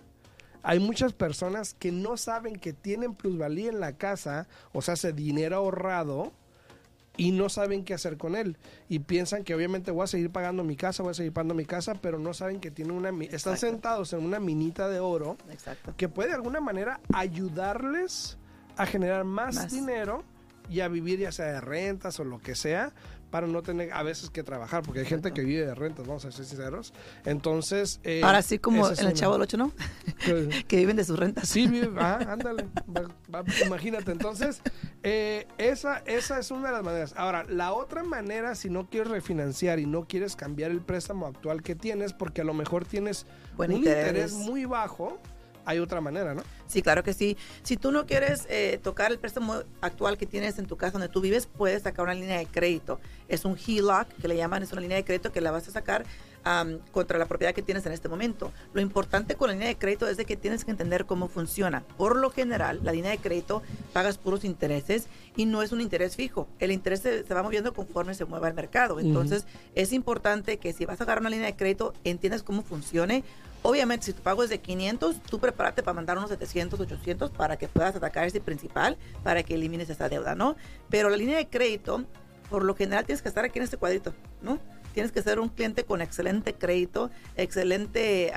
Hay 0.65 0.81
muchas 0.81 1.13
personas 1.13 1.73
que 1.75 1.93
no 1.93 2.17
saben 2.17 2.57
que 2.57 2.73
tienen 2.73 3.15
plusvalía 3.15 3.71
en 3.71 3.79
la 3.79 3.97
casa, 3.97 4.49
o 4.73 4.83
sea, 4.83 4.95
ese 4.95 5.13
dinero 5.13 5.55
ahorrado, 5.55 6.33
y 7.17 7.31
no 7.31 7.49
saben 7.49 7.85
qué 7.85 7.95
hacer 7.95 8.19
con 8.19 8.35
él. 8.35 8.57
Y 8.89 8.99
piensan 8.99 9.45
que 9.45 9.55
obviamente 9.55 9.93
voy 9.93 10.03
a 10.03 10.09
seguir 10.09 10.31
pagando 10.31 10.65
mi 10.65 10.75
casa, 10.75 11.05
voy 11.05 11.13
a 11.13 11.15
seguir 11.15 11.33
pagando 11.33 11.55
mi 11.55 11.65
casa, 11.65 11.95
pero 11.95 12.19
no 12.19 12.35
saben 12.35 12.59
que 12.59 12.73
tienen 12.73 12.97
una... 12.97 13.11
Están 13.27 13.57
sentados 13.57 14.15
en 14.15 14.25
una 14.25 14.41
minita 14.41 14.89
de 14.89 14.99
oro 14.99 15.37
que 15.97 16.09
puede 16.09 16.31
de 16.31 16.35
alguna 16.35 16.61
manera 16.61 16.99
ayudarles 17.15 18.37
a 18.77 18.85
generar 18.85 19.23
más. 19.23 19.71
dinero 19.71 20.25
y 20.71 20.81
a 20.81 20.89
vivir 20.89 21.19
ya 21.21 21.33
sea 21.33 21.47
de 21.47 21.61
rentas 21.61 22.19
o 22.21 22.25
lo 22.25 22.41
que 22.41 22.55
sea 22.55 22.93
para 23.33 23.47
no 23.47 23.63
tener 23.63 23.91
a 23.95 24.03
veces 24.03 24.29
que 24.29 24.43
trabajar, 24.43 24.83
porque 24.83 25.01
hay 25.01 25.07
gente 25.07 25.33
que 25.33 25.41
vive 25.41 25.65
de 25.65 25.75
rentas, 25.75 26.07
vamos 26.07 26.23
a 26.27 26.31
ser 26.31 26.45
sinceros. 26.45 26.93
Entonces... 27.25 27.99
Eh, 28.05 28.21
Ahora 28.23 28.43
sí 28.43 28.59
como 28.59 28.87
en 28.87 29.07
el 29.07 29.15
Chavo 29.15 29.33
del 29.33 29.43
8, 29.43 29.57
¿no? 29.57 29.73
que 30.69 30.77
viven 30.77 30.97
de 30.97 31.05
sus 31.05 31.19
rentas. 31.19 31.49
Sí, 31.49 31.67
ah, 31.97 32.19
ándale, 32.29 32.69
imagínate. 33.65 34.13
Entonces, 34.13 34.61
eh, 35.03 35.49
esa, 35.57 36.03
esa 36.05 36.39
es 36.39 36.51
una 36.51 36.69
de 36.69 36.75
las 36.75 36.85
maneras. 36.85 37.15
Ahora, 37.17 37.45
la 37.49 37.73
otra 37.73 38.03
manera, 38.03 38.55
si 38.55 38.69
no 38.69 38.91
quieres 38.91 39.11
refinanciar 39.11 39.79
y 39.79 39.87
no 39.87 40.05
quieres 40.05 40.37
cambiar 40.37 40.71
el 40.71 40.83
préstamo 40.83 41.27
actual 41.27 41.63
que 41.63 41.75
tienes, 41.75 42.13
porque 42.13 42.43
a 42.43 42.45
lo 42.45 42.53
mejor 42.53 42.85
tienes 42.85 43.25
un 43.57 43.73
interés 43.73 44.35
muy 44.35 44.67
bajo, 44.67 45.19
hay 45.65 45.79
otra 45.79 46.01
manera, 46.01 46.35
¿no? 46.35 46.43
Sí, 46.67 46.83
claro 46.83 47.03
que 47.03 47.13
sí. 47.13 47.37
Si 47.63 47.77
tú 47.77 47.93
no 47.93 48.07
quieres 48.07 48.47
eh, 48.49 48.81
tocar 48.83 49.13
el 49.13 49.19
préstamo 49.19 49.63
actual 49.81 50.17
que 50.17 50.27
tienes 50.27 50.59
en 50.59 50.67
tu 50.67 50.77
casa 50.77 50.93
donde 50.93 51.09
tú 51.09 51.21
vives, 51.21 51.47
puedes 51.47 51.83
sacar 51.83 52.05
una 52.05 52.15
línea 52.15 52.39
de 52.39 52.47
crédito. 52.47 53.01
Es 53.29 53.45
un 53.45 53.57
HELOC, 53.57 54.09
que 54.21 54.29
le 54.29 54.37
llaman, 54.37 54.63
es 54.63 54.73
una 54.73 54.81
línea 54.81 54.97
de 54.97 55.05
crédito 55.05 55.33
que 55.33 55.41
la 55.41 55.51
vas 55.51 55.69
a 55.69 55.71
sacar 55.71 56.05
contra 56.91 57.19
la 57.19 57.27
propiedad 57.27 57.55
que 57.55 57.63
tienes 57.63 57.87
en 57.87 57.93
este 57.93 58.09
momento. 58.09 58.53
Lo 58.73 58.81
importante 58.81 59.37
con 59.37 59.49
la 59.49 59.55
línea 59.55 59.69
de 59.69 59.77
crédito 59.77 60.09
es 60.09 60.17
de 60.17 60.25
que 60.25 60.37
tienes 60.37 60.65
que 60.65 60.71
entender 60.71 61.07
cómo 61.07 61.29
funciona. 61.29 61.85
Por 61.97 62.17
lo 62.17 62.31
general, 62.31 62.81
la 62.83 62.93
línea 62.93 63.11
de 63.11 63.19
crédito 63.19 63.63
pagas 63.93 64.19
puros 64.19 64.45
intereses 64.45 65.07
y 65.37 65.47
no 65.47 65.63
es 65.63 65.73
un 65.73 65.81
interés 65.81 66.17
fijo. 66.17 66.49
El 66.59 66.73
interés 66.73 67.01
se, 67.01 67.23
va 67.23 67.43
moviendo 67.43 67.73
conforme 67.73 68.15
se 68.15 68.25
mueva 68.25 68.49
el 68.49 68.55
mercado. 68.55 68.99
Entonces, 68.99 69.47
es 69.75 69.93
importante 69.93 70.57
que 70.57 70.73
si 70.73 70.85
vas 70.85 71.01
a 71.01 71.05
agarrar 71.05 71.21
una 71.21 71.31
línea 71.31 71.47
de 71.47 71.57
crédito, 71.57 71.95
entiendas 72.05 72.43
cómo 72.43 72.63
funcione 72.63 73.23
Obviamente, 73.63 74.07
si 74.07 74.13
tu 74.13 74.23
pago 74.23 74.43
es 74.43 74.51
de 74.51 74.61
500, 74.61 75.23
tú 75.23 75.39
prepárate 75.39 75.83
para 75.83 75.95
mandar 75.95 76.19
unos 76.19 76.31
700, 76.31 76.81
800 76.81 77.31
para 77.31 77.57
que 77.57 77.69
puedas 77.69 77.95
atacar 77.95 78.27
ese 78.27 78.41
principal, 78.41 78.99
para 79.23 79.43
que 79.45 79.55
elimines 79.55 79.89
esa 79.89 80.09
deuda, 80.09 80.35
¿no? 80.35 80.57
Pero 80.91 81.09
la 81.11 81.17
línea 81.17 81.37
de 81.37 81.49
crédito, 81.49 82.05
por 82.51 82.65
lo 82.65 82.75
general, 82.75 83.07
tienes 83.07 83.23
que 83.23 83.29
estar 83.29 83.45
aquí 83.45 83.61
en 83.61 83.65
este 83.65 83.77
cuadrito, 83.77 84.13
¿no? 84.43 84.59
Tienes 84.95 85.13
que 85.13 85.23
ser 85.23 85.39
un 85.39 85.49
cliente 85.49 85.85
con 85.85 86.03
excelente 86.03 86.55
crédito, 86.55 87.11
excelente 87.37 88.33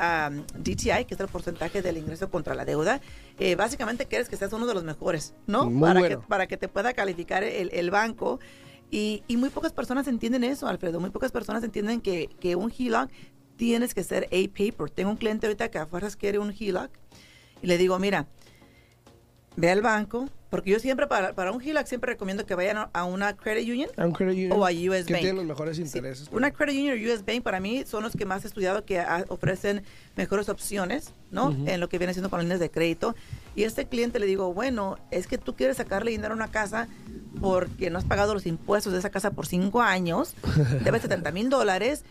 DTI, 0.58 1.06
que 1.06 1.16
es 1.16 1.20
el 1.20 1.28
porcentaje 1.28 1.82
del 1.82 1.98
ingreso 1.98 2.30
contra 2.30 2.56
la 2.56 2.64
deuda. 2.64 3.02
Eh, 3.40 3.56
básicamente 3.56 4.06
quieres 4.06 4.30
que 4.30 4.38
seas 4.38 4.54
uno 4.54 4.66
de 4.66 4.74
los 4.74 4.84
mejores, 4.84 5.34
¿no? 5.48 5.70
para, 5.80 6.08
que, 6.08 6.18
para 6.18 6.48
que 6.48 6.56
te 6.56 6.68
pueda 6.68 6.94
calificar 6.94 7.44
el, 7.44 7.72
el 7.74 7.92
banco. 7.92 8.40
Y, 8.92 9.24
y, 9.28 9.36
muy 9.36 9.50
pocas 9.50 9.74
personas 9.74 10.08
entienden 10.08 10.44
eso, 10.44 10.68
Alfredo. 10.68 11.00
Muy 11.00 11.10
pocas 11.10 11.32
personas 11.32 11.64
entienden 11.64 12.00
que, 12.00 12.30
que 12.40 12.56
un 12.56 12.72
HELOC 12.72 13.10
tienes 13.58 13.94
que 13.94 14.04
ser 14.04 14.26
A-Paper. 14.26 14.90
Tengo 14.90 15.12
un 15.12 15.18
cliente 15.18 15.48
ahorita 15.48 15.70
que 15.70 15.78
a 15.78 15.86
fuerzas 15.86 16.16
quiere 16.16 16.40
un 16.40 16.54
HELOC 16.58 16.92
y 17.62 17.68
le 17.68 17.78
digo, 17.78 17.98
mira, 18.00 18.28
ve 19.56 19.72
al 19.72 19.82
banco, 19.82 20.30
porque 20.50 20.70
yo 20.72 20.80
siempre 20.80 21.08
para, 21.08 21.34
para 21.34 21.52
un 21.52 21.62
HELOC 21.62 21.86
siempre 21.86 22.14
recomiendo 22.14 22.46
que 22.46 22.56
vayan 22.56 22.90
a 22.92 23.04
una 23.06 23.36
credit 23.36 23.70
union, 23.70 23.90
a 23.98 24.06
un 24.06 24.12
credit 24.12 24.36
union 24.36 24.52
o 24.54 24.66
a 24.66 24.72
US 24.72 25.06
que 25.06 25.14
Bank. 25.14 25.22
tienen 25.22 25.36
los 25.38 25.46
mejores 25.46 25.80
intereses. 25.80 26.28
Una 26.32 26.52
credit 26.52 26.80
union 26.80 26.98
o 26.98 27.14
US 27.14 27.26
Bank 27.26 27.42
para 27.44 27.60
mí 27.60 27.84
son 27.86 28.04
los 28.04 28.16
que 28.16 28.26
más 28.26 28.44
he 28.44 28.48
estudiado 28.48 28.86
que 28.86 29.04
ofrecen 29.30 29.84
mejores 30.16 30.50
opciones, 30.50 31.14
¿no? 31.32 31.56
En 31.66 31.80
lo 31.80 31.90
que 31.90 31.98
viene 31.98 32.14
siendo 32.14 32.30
con 32.30 32.42
líneas 32.42 32.60
de 32.60 32.70
crédito. 32.70 33.16
Y 33.56 33.64
a 33.64 33.68
este 33.68 33.86
cliente 33.88 34.20
le 34.20 34.26
digo, 34.26 34.54
bueno, 34.54 34.98
es 35.12 35.28
que 35.28 35.38
tú 35.38 35.56
quieres 35.56 35.78
sacarle 35.78 36.12
dinero 36.12 36.34
a 36.34 36.36
una 36.38 36.52
casa 36.52 36.88
porque 37.42 37.90
no 37.90 37.98
has 37.98 38.06
pagado 38.06 38.34
los 38.34 38.46
impuestos 38.46 38.94
de 38.94 39.00
esa 39.00 39.10
casa 39.10 39.32
por 39.32 39.48
cinco 39.48 39.82
años, 39.82 40.36
debes 40.84 41.02
70 41.02 41.32
mil 41.32 41.50
dólares 41.50 42.04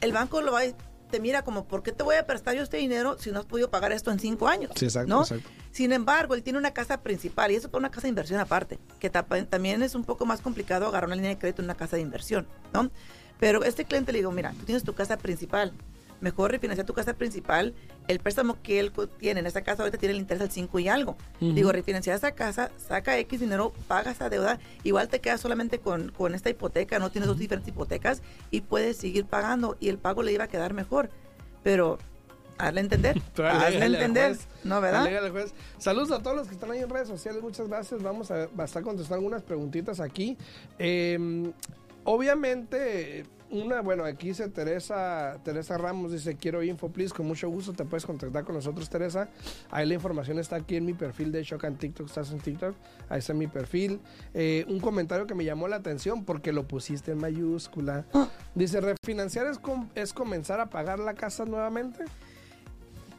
el 0.00 0.12
banco 0.12 0.40
lo 0.42 0.52
va 0.52 0.62
te 1.10 1.20
mira 1.20 1.42
como, 1.42 1.64
¿por 1.64 1.82
qué 1.82 1.92
te 1.92 2.02
voy 2.02 2.16
a 2.16 2.26
prestar 2.26 2.54
yo 2.54 2.62
este 2.62 2.76
dinero 2.76 3.16
si 3.18 3.30
no 3.30 3.40
has 3.40 3.46
podido 3.46 3.70
pagar 3.70 3.92
esto 3.92 4.10
en 4.10 4.18
cinco 4.18 4.46
años? 4.46 4.72
Sí, 4.76 4.84
exacto, 4.84 5.20
exacto. 5.20 5.48
Sin 5.70 5.92
embargo, 5.92 6.34
él 6.34 6.42
tiene 6.42 6.58
una 6.58 6.72
casa 6.72 7.02
principal 7.02 7.50
y 7.50 7.56
eso 7.56 7.68
es 7.68 7.74
una 7.74 7.90
casa 7.90 8.02
de 8.02 8.08
inversión 8.10 8.40
aparte, 8.40 8.78
que 9.00 9.10
también 9.10 9.82
es 9.82 9.94
un 9.94 10.04
poco 10.04 10.26
más 10.26 10.40
complicado 10.40 10.86
agarrar 10.86 11.08
una 11.08 11.16
línea 11.16 11.30
de 11.30 11.38
crédito 11.38 11.62
en 11.62 11.66
una 11.66 11.76
casa 11.76 11.96
de 11.96 12.02
inversión, 12.02 12.46
¿no? 12.72 12.90
Pero 13.38 13.62
este 13.64 13.84
cliente 13.84 14.12
le 14.12 14.18
digo, 14.18 14.32
mira, 14.32 14.52
tú 14.52 14.64
tienes 14.64 14.82
tu 14.82 14.94
casa 14.94 15.16
principal, 15.16 15.72
mejor 16.20 16.50
refinanciar 16.50 16.86
tu 16.86 16.94
casa 16.94 17.14
principal. 17.14 17.74
El 18.06 18.18
préstamo 18.18 18.60
que 18.62 18.80
él 18.80 18.92
tiene 19.18 19.40
en 19.40 19.46
esa 19.46 19.62
casa 19.62 19.82
ahorita 19.82 19.98
tiene 19.98 20.14
el 20.14 20.20
interés 20.20 20.42
al 20.42 20.50
5 20.50 20.78
y 20.78 20.88
algo. 20.88 21.16
Digo, 21.40 21.72
refinanciar 21.72 22.16
esa 22.16 22.32
casa, 22.32 22.70
saca 22.76 23.18
X 23.18 23.40
dinero, 23.40 23.72
paga 23.86 24.10
esa 24.10 24.28
deuda, 24.28 24.58
igual 24.82 25.08
te 25.08 25.20
quedas 25.20 25.40
solamente 25.40 25.78
con, 25.78 26.10
con 26.10 26.34
esta 26.34 26.50
hipoteca, 26.50 26.98
no 26.98 27.10
tienes 27.10 27.28
dos 27.28 27.38
diferentes 27.38 27.68
hipotecas 27.72 28.22
y 28.50 28.62
puedes 28.62 28.96
seguir 28.96 29.26
pagando 29.26 29.76
y 29.80 29.88
el 29.88 29.98
pago 29.98 30.22
le 30.22 30.32
iba 30.32 30.44
a 30.44 30.48
quedar 30.48 30.74
mejor. 30.74 31.10
Pero 31.62 31.98
hazle 32.56 32.80
entender. 32.80 33.20
hazle 33.42 33.84
entender. 33.84 34.36
No, 34.64 34.80
¿verdad? 34.80 35.08
Saludos 35.78 36.10
a 36.12 36.22
todos 36.22 36.36
los 36.36 36.48
que 36.48 36.54
están 36.54 36.70
ahí 36.70 36.80
en 36.80 36.90
redes 36.90 37.08
sociales. 37.08 37.42
Muchas 37.42 37.68
gracias. 37.68 38.02
Vamos 38.02 38.30
a, 38.30 38.48
a 38.56 38.64
estar 38.64 38.82
contestando 38.82 39.16
algunas 39.16 39.42
preguntitas 39.42 40.00
aquí. 40.00 40.36
Eh, 40.78 41.52
obviamente 42.04 43.26
una, 43.50 43.80
bueno, 43.80 44.04
aquí 44.04 44.28
dice 44.28 44.48
Teresa, 44.48 45.38
Teresa 45.44 45.78
Ramos, 45.78 46.12
dice, 46.12 46.36
quiero 46.36 46.62
info, 46.62 46.90
please, 46.90 47.14
con 47.14 47.26
mucho 47.26 47.48
gusto 47.48 47.72
te 47.72 47.84
puedes 47.84 48.04
contactar 48.04 48.44
con 48.44 48.54
nosotros, 48.54 48.88
Teresa. 48.88 49.28
Ahí 49.70 49.86
la 49.86 49.94
información 49.94 50.38
está 50.38 50.56
aquí 50.56 50.76
en 50.76 50.84
mi 50.84 50.94
perfil 50.94 51.32
de 51.32 51.42
Shock 51.42 51.64
en 51.64 51.76
TikTok, 51.76 52.06
estás 52.06 52.30
en 52.32 52.40
TikTok, 52.40 52.74
ahí 53.08 53.18
está 53.18 53.34
mi 53.34 53.46
perfil. 53.46 54.00
Eh, 54.34 54.64
un 54.68 54.80
comentario 54.80 55.26
que 55.26 55.34
me 55.34 55.44
llamó 55.44 55.68
la 55.68 55.76
atención 55.76 56.24
porque 56.24 56.52
lo 56.52 56.66
pusiste 56.66 57.12
en 57.12 57.18
mayúscula. 57.18 58.04
Ah. 58.12 58.28
Dice, 58.54 58.80
refinanciar 58.80 59.46
es, 59.46 59.60
es 59.94 60.12
comenzar 60.12 60.60
a 60.60 60.66
pagar 60.70 60.98
la 60.98 61.14
casa 61.14 61.44
nuevamente. 61.44 62.04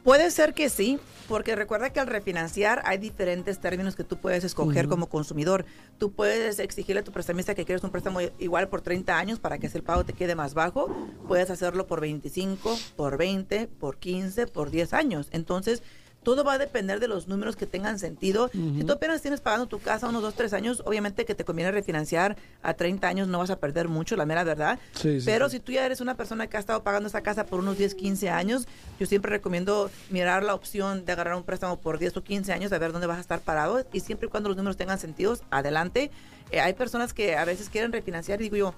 Puede 0.04 0.30
ser 0.30 0.54
que 0.54 0.70
sí, 0.70 0.98
porque 1.28 1.54
recuerda 1.54 1.90
que 1.90 2.00
al 2.00 2.06
refinanciar 2.06 2.82
hay 2.86 2.96
diferentes 2.96 3.60
términos 3.60 3.96
que 3.96 4.02
tú 4.02 4.16
puedes 4.16 4.44
escoger 4.44 4.88
como 4.88 5.08
consumidor. 5.08 5.66
Tú 5.98 6.10
puedes 6.10 6.58
exigirle 6.58 7.00
a 7.00 7.04
tu 7.04 7.12
prestamista 7.12 7.54
que 7.54 7.66
quieres 7.66 7.84
un 7.84 7.90
préstamo 7.90 8.20
igual 8.38 8.68
por 8.68 8.80
30 8.80 9.16
años 9.16 9.38
para 9.38 9.58
que 9.58 9.66
el 9.66 9.82
pago 9.82 10.04
te 10.04 10.14
quede 10.14 10.34
más 10.34 10.54
bajo. 10.54 10.88
Puedes 11.28 11.50
hacerlo 11.50 11.86
por 11.86 12.00
25, 12.00 12.78
por 12.96 13.18
20, 13.18 13.68
por 13.68 13.98
15, 13.98 14.46
por 14.46 14.70
10 14.70 14.94
años. 14.94 15.28
Entonces, 15.32 15.82
todo 16.22 16.44
va 16.44 16.54
a 16.54 16.58
depender 16.58 17.00
de 17.00 17.08
los 17.08 17.28
números 17.28 17.56
que 17.56 17.66
tengan 17.66 17.98
sentido. 17.98 18.50
Si 18.52 18.84
tú 18.84 18.92
apenas 18.92 19.22
tienes 19.22 19.40
pagando 19.40 19.66
tu 19.66 19.78
casa 19.78 20.08
unos 20.08 20.22
2, 20.22 20.34
3 20.34 20.52
años, 20.52 20.82
obviamente 20.84 21.24
que 21.24 21.34
te 21.34 21.44
conviene 21.44 21.70
refinanciar 21.70 22.36
a 22.62 22.74
30 22.74 23.08
años, 23.08 23.28
no 23.28 23.38
vas 23.38 23.50
a 23.50 23.58
perder 23.58 23.88
mucho, 23.88 24.16
la 24.16 24.26
mera 24.26 24.44
verdad. 24.44 24.78
Pero 25.24 25.48
si 25.48 25.60
tú 25.60 25.72
ya 25.72 25.86
eres 25.86 26.00
una 26.00 26.16
persona 26.16 26.46
que 26.46 26.56
ha 26.56 26.60
estado 26.60 26.82
pagando 26.82 27.08
esa 27.08 27.22
casa 27.22 27.46
por 27.46 27.60
unos 27.60 27.78
10, 27.78 27.94
15 27.94 28.28
años, 28.28 28.68
yo 28.98 29.06
siempre 29.06 29.30
recomiendo 29.30 29.90
mirar 30.10 30.42
la 30.42 30.54
opción 30.54 31.04
de 31.04 31.12
agarrar 31.12 31.34
un 31.36 31.42
préstamo 31.44 31.78
por 31.80 31.98
10 31.98 32.18
o 32.18 32.22
15 32.22 32.52
años, 32.52 32.72
a 32.72 32.78
ver 32.78 32.92
dónde 32.92 33.06
vas 33.06 33.18
a 33.18 33.22
estar 33.22 33.40
parado. 33.40 33.84
Y 33.92 34.00
siempre 34.00 34.26
y 34.26 34.30
cuando 34.30 34.50
los 34.50 34.56
números 34.56 34.76
tengan 34.76 34.98
sentido, 34.98 35.38
adelante. 35.50 36.10
Eh, 36.50 36.60
hay 36.60 36.74
personas 36.74 37.14
que 37.14 37.36
a 37.36 37.44
veces 37.44 37.68
quieren 37.68 37.92
refinanciar 37.92 38.40
y 38.40 38.44
digo 38.44 38.56
yo, 38.56 38.74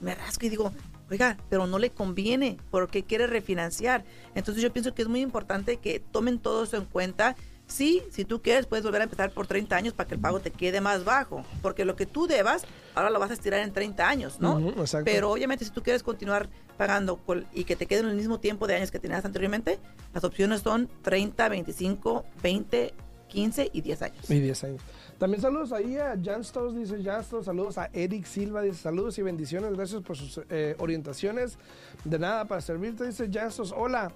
me 0.00 0.14
rasco 0.14 0.44
y 0.44 0.48
digo, 0.48 0.72
oiga, 1.12 1.36
pero 1.48 1.66
no 1.66 1.78
le 1.78 1.90
conviene 1.90 2.56
porque 2.70 3.04
quiere 3.04 3.26
refinanciar. 3.26 4.04
Entonces 4.34 4.62
yo 4.62 4.72
pienso 4.72 4.94
que 4.94 5.02
es 5.02 5.08
muy 5.08 5.20
importante 5.20 5.76
que 5.76 6.00
tomen 6.00 6.38
todo 6.38 6.64
eso 6.64 6.76
en 6.76 6.86
cuenta. 6.86 7.36
Sí, 7.66 8.02
si 8.10 8.24
tú 8.24 8.42
quieres, 8.42 8.66
puedes 8.66 8.84
volver 8.84 9.02
a 9.02 9.04
empezar 9.04 9.30
por 9.30 9.46
30 9.46 9.76
años 9.76 9.94
para 9.94 10.08
que 10.08 10.14
el 10.14 10.20
pago 10.20 10.40
te 10.40 10.50
quede 10.50 10.80
más 10.80 11.04
bajo, 11.04 11.44
porque 11.62 11.84
lo 11.84 11.96
que 11.96 12.06
tú 12.06 12.26
debas, 12.26 12.64
ahora 12.94 13.08
lo 13.08 13.18
vas 13.18 13.30
a 13.30 13.34
estirar 13.34 13.60
en 13.60 13.72
30 13.72 14.08
años, 14.08 14.40
¿no? 14.40 14.74
Pero 15.04 15.30
obviamente 15.30 15.64
si 15.64 15.70
tú 15.70 15.82
quieres 15.82 16.02
continuar 16.02 16.48
pagando 16.76 17.20
y 17.52 17.64
que 17.64 17.76
te 17.76 17.86
queden 17.86 18.08
el 18.08 18.16
mismo 18.16 18.40
tiempo 18.40 18.66
de 18.66 18.74
años 18.74 18.90
que 18.90 18.98
tenías 18.98 19.24
anteriormente, 19.24 19.78
las 20.12 20.24
opciones 20.24 20.62
son 20.62 20.88
30, 21.02 21.48
25, 21.48 22.24
20, 22.42 22.94
15 23.28 23.70
y 23.72 23.80
10 23.80 24.02
años. 24.02 24.30
Y 24.30 24.40
10 24.40 24.64
años. 24.64 24.82
También 25.22 25.40
saludos 25.40 25.70
ahí 25.70 25.98
a 25.98 26.18
Janstos, 26.20 26.74
dice 26.74 27.00
Janstos, 27.00 27.44
saludos 27.44 27.78
a 27.78 27.88
Eric 27.92 28.24
Silva, 28.24 28.60
dice 28.62 28.78
saludos 28.78 29.16
y 29.18 29.22
bendiciones, 29.22 29.72
gracias 29.72 30.02
por 30.02 30.16
sus 30.16 30.40
eh, 30.50 30.74
orientaciones. 30.80 31.58
De 32.02 32.18
nada 32.18 32.46
para 32.46 32.60
servirte, 32.60 33.06
dice 33.06 33.30
Janstos, 33.32 33.72
hola. 33.72 34.10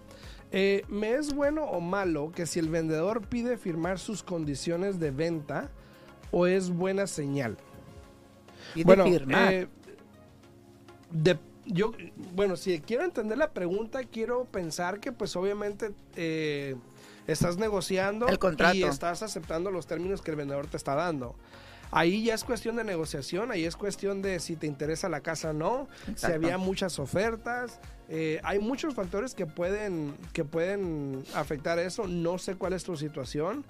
Eh, 0.50 0.82
¿Me 0.88 1.12
es 1.12 1.32
bueno 1.32 1.62
o 1.62 1.80
malo 1.80 2.32
que 2.34 2.44
si 2.44 2.58
el 2.58 2.68
vendedor 2.70 3.24
pide 3.24 3.56
firmar 3.56 4.00
sus 4.00 4.24
condiciones 4.24 4.98
de 4.98 5.12
venta 5.12 5.70
o 6.32 6.48
es 6.48 6.70
buena 6.70 7.06
señal? 7.06 7.56
Pide 8.74 8.84
bueno, 8.84 9.04
firmar. 9.04 9.52
eh, 9.54 9.68
de- 11.12 11.38
yo, 11.66 11.92
bueno, 12.34 12.56
si 12.56 12.80
quiero 12.80 13.04
entender 13.04 13.38
la 13.38 13.52
pregunta, 13.52 14.02
quiero 14.02 14.44
pensar 14.46 14.98
que 14.98 15.12
pues 15.12 15.36
obviamente 15.36 15.92
eh, 16.16 16.74
estás 17.26 17.56
negociando 17.58 18.28
El 18.28 18.38
contrato. 18.38 18.76
y 18.76 18.82
estás 18.84 19.22
aceptando 19.22 19.70
los 19.70 19.86
términos 19.86 20.22
que 20.22 20.30
el 20.30 20.36
vendedor 20.36 20.66
te 20.66 20.76
está 20.76 20.94
dando. 20.94 21.34
Ahí 21.92 22.24
ya 22.24 22.34
es 22.34 22.42
cuestión 22.42 22.74
de 22.76 22.82
negociación, 22.84 23.52
ahí 23.52 23.64
es 23.64 23.76
cuestión 23.76 24.20
de 24.20 24.40
si 24.40 24.56
te 24.56 24.66
interesa 24.66 25.08
la 25.08 25.20
casa 25.20 25.50
o 25.50 25.52
no, 25.52 25.88
si 26.16 26.26
había 26.26 26.58
muchas 26.58 26.98
ofertas. 26.98 27.78
eh, 28.08 28.40
hay 28.42 28.58
muchos 28.58 28.94
factores 28.94 29.34
que 29.34 29.46
pueden, 29.46 30.14
que 30.32 30.44
pueden 30.44 31.22
afectar 31.34 31.78
eso. 31.78 32.08
No 32.08 32.38
sé 32.38 32.56
cuál 32.56 32.72
es 32.72 32.82
tu 32.82 32.96
situación, 32.96 33.64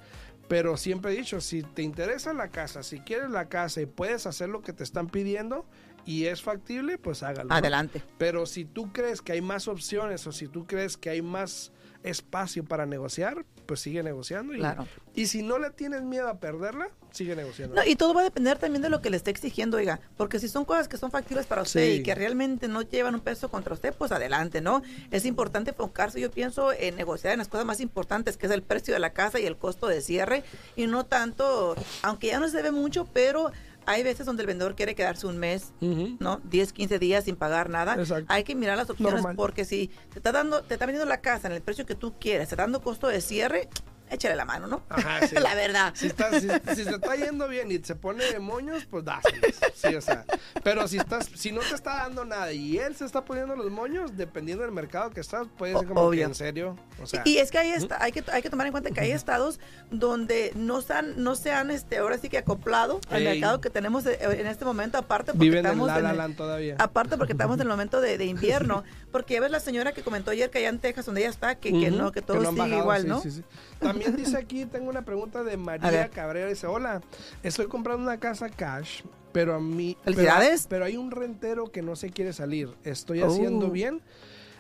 pero 0.49 0.79
siempre 0.79 1.13
he 1.13 1.17
dicho, 1.17 1.41
si 1.43 1.63
te 1.63 1.83
interesa 1.83 2.33
la 2.33 2.49
casa, 2.49 2.83
si 2.83 3.01
quieres 3.01 3.31
la 3.31 3.47
casa 3.51 3.83
y 3.83 3.87
puedes 3.87 4.27
hacer 4.27 4.49
lo 4.49 4.63
que 4.63 4.73
te 4.73 4.83
están 4.83 5.09
pidiendo 5.09 5.67
y 6.07 6.25
es 6.27 6.41
factible, 6.41 6.97
pues 6.97 7.23
hágalo. 7.23 7.51
¿no? 7.51 7.55
Adelante. 7.55 8.03
Pero 8.17 8.47
si 8.47 8.65
tú 8.65 8.93
crees 8.95 9.21
que 9.21 9.33
hay 9.33 9.43
más 9.43 9.69
opciones 9.69 10.27
o 10.27 10.33
si 10.33 10.49
tú 10.49 10.67
crees 10.67 10.97
que 10.97 11.11
hay 11.11 11.21
más 11.21 11.71
espacio 12.09 12.65
para 12.65 12.87
negociar, 12.87 13.45
pues 13.67 13.81
sigue 13.81 14.03
negociando. 14.03 14.55
Y, 14.55 14.59
Claro. 14.59 14.87
y 15.15 15.27
si 15.27 15.43
no 15.43 15.59
le 15.59 15.71
tienes 15.71 16.03
miedo 16.03 16.29
a 16.29 16.39
perderla, 16.39 16.89
sigue 17.11 17.35
negociando. 17.35 17.75
No, 17.77 17.83
y 17.85 17.97
todo 17.97 18.15
va 18.15 18.21
a 18.21 18.25
depender 18.25 18.59
también 18.59 18.83
de 18.83 18.89
lo 18.91 19.01
que 19.03 19.11
le 19.11 19.17
esté 19.17 19.31
exigiendo, 19.31 19.77
oiga, 19.77 20.01
porque 20.17 20.39
si 20.39 20.49
son 20.49 20.65
cosas 20.65 20.87
que 20.89 20.97
son 20.99 21.11
factibles 21.11 21.47
para 21.47 21.63
usted 21.63 21.85
Sí. 21.85 21.91
y 21.97 22.03
que 22.03 22.15
realmente 22.15 22.69
no 22.69 22.83
llevan 22.83 23.15
un 23.15 23.21
peso 23.21 23.49
contra 23.51 23.75
usted, 23.75 23.95
pues 23.95 24.13
adelante, 24.13 24.61
¿no? 24.61 24.83
Es 25.11 25.25
importante 25.25 25.71
enfocarse, 25.71 26.21
yo 26.21 26.31
pienso, 26.31 26.73
en 26.73 26.97
negociar 26.97 27.33
en 27.33 27.39
las 27.41 27.49
cosas 27.49 27.67
más 27.67 27.81
importantes, 27.81 28.37
que 28.37 28.47
es 28.47 28.53
el 28.53 28.63
precio 28.63 28.95
de 28.95 29.01
la 29.01 29.11
casa 29.11 29.41
y 29.41 29.47
el 29.47 29.57
costo 29.57 29.87
de 29.89 30.01
cierre, 30.01 30.45
y 30.77 30.87
no 30.87 31.05
tanto, 31.05 31.75
aunque 32.03 32.29
ya 32.29 32.39
no 32.41 32.49
se 32.49 32.57
debe 32.59 32.71
mucho, 32.71 33.07
pero 33.13 33.51
hay 33.87 34.03
veces 34.03 34.27
donde 34.27 34.43
el 34.43 34.47
vendedor 34.47 34.75
quiere 34.75 34.95
quedarse 34.95 35.27
un 35.27 35.39
mes. 35.39 35.73
¿no? 35.81 36.41
10, 36.45 36.73
15 36.73 36.99
días 36.99 37.25
sin 37.25 37.37
pagar 37.37 37.71
nada. 37.71 37.95
Exacto. 37.95 38.27
Hay 38.29 38.45
que 38.45 38.55
mirar 38.55 38.77
las 38.77 38.91
opciones 38.91 39.15
Normal. 39.15 39.37
porque 39.37 39.65
si 39.65 39.89
te 40.13 40.19
está 40.19 40.33
dando, 40.33 40.63
te 40.63 40.75
está 40.75 40.87
vendiendo 40.87 41.09
la 41.09 41.21
casa 41.21 41.49
en 41.49 41.55
el 41.55 41.63
precio 41.63 41.87
que 41.87 41.95
tú 41.95 42.15
quieres, 42.19 42.49
te 42.49 42.55
está 42.55 42.65
dando 42.65 42.83
costo 42.83 43.07
de 43.09 43.21
cierre, 43.21 43.69
échale 44.11 44.37
la 44.37 44.45
mano, 44.45 44.67
¿no? 44.67 44.83
Ajá, 44.89 45.27
sí. 45.29 45.35
la 45.35 45.55
verdad. 45.55 45.93
Si, 45.95 46.07
está, 46.07 46.31
si, 46.41 46.49
si 46.75 46.85
se 46.85 46.91
está 46.91 47.17
yendo 47.17 47.49
bien 47.49 47.71
y 47.73 47.79
se 47.79 47.95
pone 47.95 48.25
de 48.25 48.39
moños, 48.39 48.87
pues 48.91 49.05
dáselos. 49.05 49.53
Sí, 49.75 49.95
o 49.95 50.01
sea. 50.01 50.25
Pero 50.63 50.87
si 50.89 50.99
estás, 50.99 51.29
si 51.35 51.53
no 51.53 51.61
te 51.61 51.75
está 51.75 51.97
dando 51.97 52.25
nada 52.25 52.53
y 52.53 52.79
él 52.79 52.95
se 52.97 53.05
está 53.05 53.25
poniendo 53.25 53.57
los 53.57 53.71
moños, 53.71 54.17
dependiendo 54.17 54.63
del 54.65 54.73
mercado 54.73 55.11
que 55.11 55.21
estás, 55.21 55.47
puede 55.57 55.73
ser 55.79 55.87
como 55.87 56.01
que 56.03 56.07
obvio. 56.07 56.27
en 56.27 56.35
serio. 56.35 56.77
O 57.03 57.07
sea, 57.07 57.23
y 57.25 57.39
es 57.39 57.51
que 57.51 57.59
hay, 57.59 57.71
esta- 57.71 58.03
hay, 58.03 58.13
que, 58.13 58.25
hay 58.33 58.43
que 58.43 58.51
tomar 58.51 58.67
en 58.67 58.73
cuenta 58.73 58.91
que 58.91 59.01
hay 59.01 59.11
estados 59.13 59.61
donde 59.91 60.53
no 60.55 60.81
se 60.81 60.93
han, 60.93 61.23
no 61.23 61.35
se 61.37 61.53
han 61.53 61.71
este, 61.71 61.99
ahora 61.99 62.19
sí 62.19 62.29
que 62.29 62.39
acoplado 62.39 63.01
al 63.11 63.23
Ey. 63.27 63.35
mercado 63.35 63.61
que 63.61 63.71
tenemos 63.71 64.07
eh, 64.07 64.19
en 64.21 64.47
este 64.47 64.65
momento, 64.65 64.99
aparte 64.99 65.33
porque 65.33 65.45
viven 65.45 65.59
en 65.61 65.67
estamos 65.67 65.89
La 65.89 65.99
en 65.99 66.21
el- 66.31 66.37
todavía. 66.37 66.77
Aparte 66.79 67.17
porque 67.17 67.33
estamos 67.33 67.57
en 67.57 67.63
el 67.63 67.69
momento 67.69 68.01
de, 68.01 68.19
de 68.19 68.25
invierno, 68.27 68.85
porque 69.17 69.33
ya 69.35 69.41
ves 69.41 69.51
la 69.51 69.61
señora 69.61 69.93
que 69.93 70.03
comentó 70.03 70.31
ayer 70.31 70.51
que 70.51 70.59
allá 70.59 70.69
en 70.69 70.79
Texas, 70.79 71.07
donde 71.07 71.23
ella 71.23 71.31
está, 71.31 71.55
que, 71.55 71.71
que 71.73 71.91
no, 71.91 72.13
que 72.13 72.21
todo 72.21 72.37
no 72.41 72.49
han 72.51 72.55
sigue 72.55 72.61
bajado, 72.65 72.83
igual, 72.83 73.03
sí, 73.03 73.09
¿no? 73.09 73.21
sí, 73.23 73.31
sí. 73.31 73.43
También 73.79 74.15
dice 74.15 74.37
aquí, 74.37 74.67
tengo 74.67 74.91
una 74.91 75.07
pregunta 75.07 75.43
de 75.43 75.57
María. 75.57 76.09
Cabrera. 76.11 76.49
Dice, 76.51 76.67
hola, 76.67 77.01
estoy 77.43 77.67
comprando 77.67 78.03
una 78.03 78.19
casa 78.21 78.51
cash, 78.51 79.01
pero 79.33 79.55
a 79.55 79.59
mí... 79.61 79.97
pero- 80.05 80.17
Felicidades. 80.17 80.67
Pero, 80.69 80.85
hay 80.85 80.99
un 80.99 81.11
rentero 81.11 81.73
que 81.73 81.81
no 81.81 81.97
se 81.97 82.11
quiere 82.11 82.35
salir. 82.35 82.69
¿Estoy 82.85 83.23
Oh. 83.23 83.27
haciendo 83.29 83.71
bien? 83.71 84.03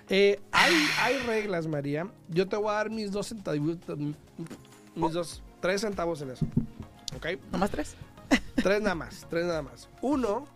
Eh, 0.08 0.40
hay, 0.52 0.74
hay 1.02 1.18
reglas, 1.26 1.66
María. 1.66 2.08
Yo 2.28 2.48
te 2.48 2.56
voy 2.56 2.70
a 2.70 2.74
dar 2.74 2.88
mis 2.90 3.12
dos 3.12 3.26
centavos, 3.26 3.60
mis 4.94 5.12
dos, 5.12 5.42
tres 5.60 5.82
centavos 5.82 6.22
en 6.22 6.30
eso. 6.30 6.46
¿Ok? 7.16 7.26
¿Nomás 7.52 7.70
tres? 7.70 7.94
Tres 8.54 8.80
nada 8.80 8.94
más, 8.94 9.26
tres 9.28 9.44
nada 9.44 9.60
más. 9.62 9.88
Uno 10.00 10.46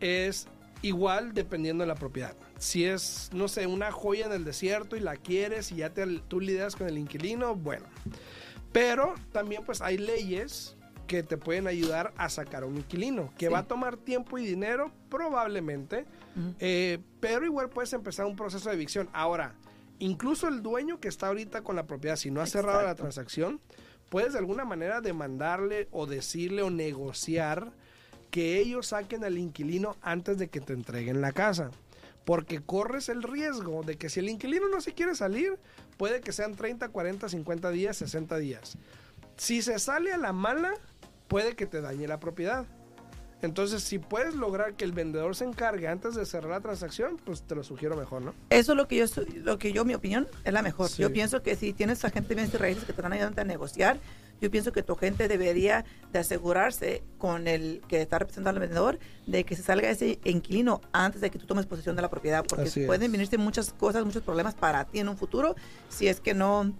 es 0.00 0.46
igual 0.82 1.32
dependiendo 1.34 1.82
de 1.82 1.88
la 1.88 1.94
propiedad. 1.94 2.34
Si 2.60 2.84
es, 2.84 3.30
no 3.32 3.48
sé, 3.48 3.66
una 3.66 3.90
joya 3.90 4.26
en 4.26 4.32
el 4.32 4.44
desierto 4.44 4.94
y 4.96 5.00
la 5.00 5.16
quieres 5.16 5.72
y 5.72 5.76
ya 5.76 5.94
te, 5.94 6.06
tú 6.28 6.40
lidias 6.40 6.76
con 6.76 6.86
el 6.88 6.98
inquilino, 6.98 7.54
bueno. 7.56 7.86
Pero 8.70 9.14
también 9.32 9.64
pues 9.64 9.80
hay 9.80 9.96
leyes 9.98 10.76
que 11.06 11.22
te 11.22 11.36
pueden 11.38 11.66
ayudar 11.66 12.12
a 12.18 12.28
sacar 12.28 12.62
a 12.62 12.66
un 12.66 12.76
inquilino, 12.76 13.32
que 13.36 13.46
Sí. 13.46 13.52
va 13.52 13.60
a 13.60 13.64
tomar 13.66 13.96
tiempo 13.96 14.38
y 14.38 14.46
dinero 14.46 14.92
probablemente, 15.08 16.04
eh, 16.60 16.98
pero 17.18 17.44
igual 17.46 17.68
puedes 17.70 17.92
empezar 17.94 18.26
un 18.26 18.36
proceso 18.36 18.68
de 18.68 18.76
evicción. 18.76 19.08
Ahora, 19.12 19.54
incluso 19.98 20.46
el 20.46 20.62
dueño 20.62 21.00
que 21.00 21.08
está 21.08 21.28
ahorita 21.28 21.62
con 21.62 21.74
la 21.76 21.86
propiedad, 21.86 22.16
si 22.16 22.30
no 22.30 22.40
ha 22.42 22.46
cerrado 22.46 22.82
la 22.82 22.94
transacción, 22.94 23.58
puedes 24.10 24.34
de 24.34 24.38
alguna 24.38 24.64
manera 24.64 25.00
demandarle 25.00 25.88
o 25.90 26.06
decirle 26.06 26.62
o 26.62 26.70
negociar 26.70 27.72
que 28.30 28.58
ellos 28.58 28.88
saquen 28.88 29.24
al 29.24 29.38
inquilino 29.38 29.96
antes 30.02 30.36
de 30.38 30.48
que 30.48 30.60
te 30.60 30.74
entreguen 30.74 31.20
la 31.20 31.32
casa. 31.32 31.70
Porque 32.24 32.60
corres 32.60 33.08
el 33.08 33.22
riesgo 33.22 33.82
de 33.82 33.96
que 33.96 34.08
si 34.08 34.20
el 34.20 34.28
inquilino 34.28 34.68
no 34.68 34.80
se 34.80 34.92
quiere 34.92 35.14
salir, 35.14 35.58
puede 35.96 36.20
que 36.20 36.32
sean 36.32 36.54
30, 36.54 36.88
40, 36.88 37.28
50 37.28 37.70
días, 37.70 37.96
60 37.96 38.36
días. 38.38 38.76
Si 39.36 39.62
se 39.62 39.78
sale 39.78 40.12
a 40.12 40.18
la 40.18 40.32
mala, 40.32 40.74
puede 41.28 41.56
que 41.56 41.66
te 41.66 41.80
dañe 41.80 42.06
la 42.06 42.20
propiedad. 42.20 42.66
Entonces, 43.42 43.82
si 43.82 43.98
puedes 43.98 44.34
lograr 44.34 44.74
que 44.74 44.84
el 44.84 44.92
vendedor 44.92 45.34
se 45.34 45.44
encargue 45.44 45.88
antes 45.88 46.14
de 46.14 46.26
cerrar 46.26 46.50
la 46.50 46.60
transacción, 46.60 47.16
pues 47.24 47.42
te 47.42 47.54
lo 47.54 47.64
sugiero 47.64 47.96
mejor, 47.96 48.20
¿no? 48.22 48.34
Eso 48.50 48.72
es 48.72 48.76
lo 48.76 48.86
que 48.86 48.96
yo, 48.96 49.06
lo 49.36 49.58
que 49.58 49.72
yo, 49.72 49.84
mi 49.84 49.94
opinión, 49.94 50.28
es 50.44 50.52
la 50.52 50.60
mejor. 50.60 50.90
Sí. 50.90 51.00
Yo 51.00 51.12
pienso 51.12 51.42
que 51.42 51.56
si 51.56 51.72
tienes 51.72 52.04
a 52.04 52.10
gente 52.10 52.34
bien 52.34 52.50
que 52.50 52.58
te 52.58 52.92
están 52.92 53.12
ayudando 53.12 53.40
a 53.40 53.44
negociar, 53.44 53.98
yo 54.40 54.50
pienso 54.50 54.72
que 54.72 54.82
tu 54.82 54.96
gente 54.96 55.28
debería 55.28 55.84
de 56.12 56.18
asegurarse 56.18 57.02
con 57.18 57.46
el 57.48 57.82
que 57.88 58.00
está 58.02 58.18
representando 58.18 58.58
al 58.58 58.66
vendedor 58.66 58.98
de 59.26 59.44
que 59.44 59.54
se 59.56 59.62
salga 59.62 59.90
ese 59.90 60.18
inquilino 60.24 60.80
antes 60.92 61.20
de 61.20 61.30
que 61.30 61.38
tú 61.38 61.46
tomes 61.46 61.66
posesión 61.66 61.96
de 61.96 62.02
la 62.02 62.10
propiedad, 62.10 62.44
porque 62.48 62.64
Así 62.68 62.80
es. 62.80 62.86
pueden 62.86 63.12
venirse 63.12 63.38
muchas 63.38 63.72
cosas, 63.72 64.04
muchos 64.04 64.22
problemas 64.22 64.54
para 64.54 64.84
ti 64.84 64.98
en 65.00 65.08
un 65.08 65.16
futuro 65.16 65.54
si 65.88 66.08
es 66.08 66.20
que 66.20 66.34
no 66.34 66.72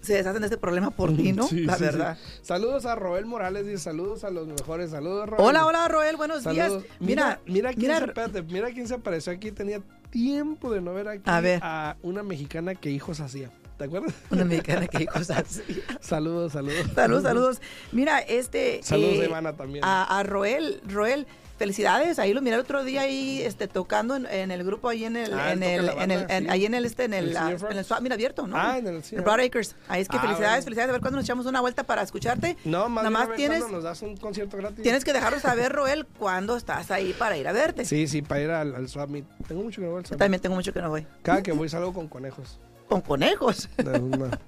se 0.00 0.14
deshacen 0.14 0.40
de 0.40 0.48
ese 0.48 0.56
problema 0.58 0.90
por 0.90 1.14
ti, 1.16 1.32
¿no? 1.32 1.46
Sí, 1.46 1.60
la 1.60 1.76
sí, 1.76 1.84
verdad. 1.84 2.18
sí. 2.20 2.40
Saludos 2.42 2.86
a 2.86 2.96
Roel 2.96 3.24
Morales, 3.24 3.66
dice 3.66 3.78
saludos 3.78 4.24
a 4.24 4.30
los 4.30 4.48
mejores. 4.48 4.90
Saludos, 4.90 5.28
Roel. 5.28 5.40
Hola, 5.44 5.64
hola, 5.66 5.86
Roel, 5.88 6.16
buenos 6.16 6.42
Saludos. 6.42 6.82
días. 6.82 6.96
Mira, 6.98 7.40
mira, 7.46 7.70
quién 7.70 7.82
mira, 7.82 7.98
se, 8.00 8.04
espérate, 8.06 8.42
mira 8.42 8.70
quién 8.72 8.88
se 8.88 8.94
apareció 8.94 9.32
aquí. 9.32 9.52
Tenía 9.52 9.80
tiempo 10.10 10.72
de 10.72 10.80
no 10.80 10.92
ver 10.92 11.06
aquí 11.08 11.22
A 11.26 11.40
ver. 11.40 11.60
a 11.62 11.96
una 12.02 12.22
mexicana 12.24 12.74
que 12.74 12.90
hijos 12.90 13.20
hacía. 13.20 13.50
¿Te 13.82 13.86
acuerdas? 13.86 14.14
una 14.30 14.44
mexicana 14.44 14.86
que 14.86 14.98
hay 14.98 15.06
cosas. 15.06 15.60
saludos, 16.00 16.52
saludos. 16.52 16.86
Saludos, 16.94 17.22
saludos. 17.24 17.60
Mira, 17.90 18.20
este. 18.20 18.80
Saludos 18.84 19.14
eh, 19.14 19.20
de 19.22 19.24
Ivana 19.26 19.54
también. 19.54 19.84
a, 19.84 20.04
a 20.20 20.22
Roel, 20.22 20.80
Roel, 20.86 21.26
felicidades. 21.58 22.20
Ahí 22.20 22.32
lo 22.32 22.42
miré 22.42 22.54
el 22.54 22.60
otro 22.60 22.84
día 22.84 23.00
ahí, 23.00 23.42
este, 23.42 23.66
tocando 23.66 24.14
en, 24.14 24.26
en 24.26 24.52
el 24.52 24.62
grupo 24.62 24.88
ahí 24.88 25.04
en 25.04 25.16
el, 25.16 25.34
Ah, 25.34 25.52
en 25.52 25.64
el, 25.64 25.88
en 25.88 26.10
el, 26.12 26.30
en- 26.30 26.44
sí. 26.44 26.50
ahí 26.50 26.64
en 26.66 26.74
el 26.74 26.84
este, 26.84 27.04
en 27.04 27.14
el, 27.14 27.28
¿El 27.30 27.36
ah, 27.36 27.50
en 27.70 27.76
el 27.78 27.86
mira, 28.02 28.14
abierto, 28.14 28.46
¿no? 28.46 28.56
Ah, 28.56 28.78
en 28.78 28.86
el 28.86 29.02
Senior. 29.02 29.24
Broad 29.24 29.40
Acres. 29.46 29.74
Ahí 29.88 30.00
es 30.02 30.08
que 30.08 30.16
Ah, 30.16 30.20
felicidades, 30.20 30.50
bueno. 30.50 30.62
felicidades. 30.64 30.88
A 30.88 30.92
ver 30.92 31.00
cuándo 31.00 31.16
nos 31.16 31.24
echamos 31.24 31.46
una 31.46 31.60
vuelta 31.60 31.82
para 31.82 32.02
escucharte. 32.02 32.56
no, 32.64 32.88
más 32.88 33.02
Nada 33.02 33.08
bien 33.08 33.12
más 33.12 33.28
ver 33.30 33.36
tienes, 33.36 33.68
nos 33.68 33.82
das 33.82 34.00
un 34.02 34.16
concierto 34.16 34.56
gratis. 34.58 34.80
tienes 34.82 35.04
que 35.04 35.12
dejarnos 35.12 35.42
saber, 35.42 35.72
Roel, 35.72 36.06
cuándo 36.06 36.56
estás 36.56 36.92
ahí 36.92 37.14
para 37.18 37.36
ir 37.36 37.48
a 37.48 37.52
verte. 37.52 37.84
Sí, 37.84 38.06
sí, 38.06 38.22
para 38.22 38.40
ir 38.42 38.50
al, 38.50 38.76
al 38.76 38.88
Swap 38.88 39.10
Meet. 39.10 39.24
Tengo 39.48 39.62
mucho 39.64 39.80
que 39.80 39.86
no 39.86 39.90
voy 39.92 39.98
al 40.00 40.06
Swap 40.06 40.18
también 40.20 40.40
tengo 40.40 40.54
mucho 40.54 40.72
que 40.72 40.80
no 40.80 40.88
voy. 40.88 41.04
Cada 41.22 41.42
que 41.42 41.50
voy 41.50 41.68
salgo 41.68 41.92
con 41.92 42.06
conejos. 42.06 42.60
Con 42.92 43.00
conejos. 43.02 43.68
No, 43.84 43.90
Una, 43.92 44.38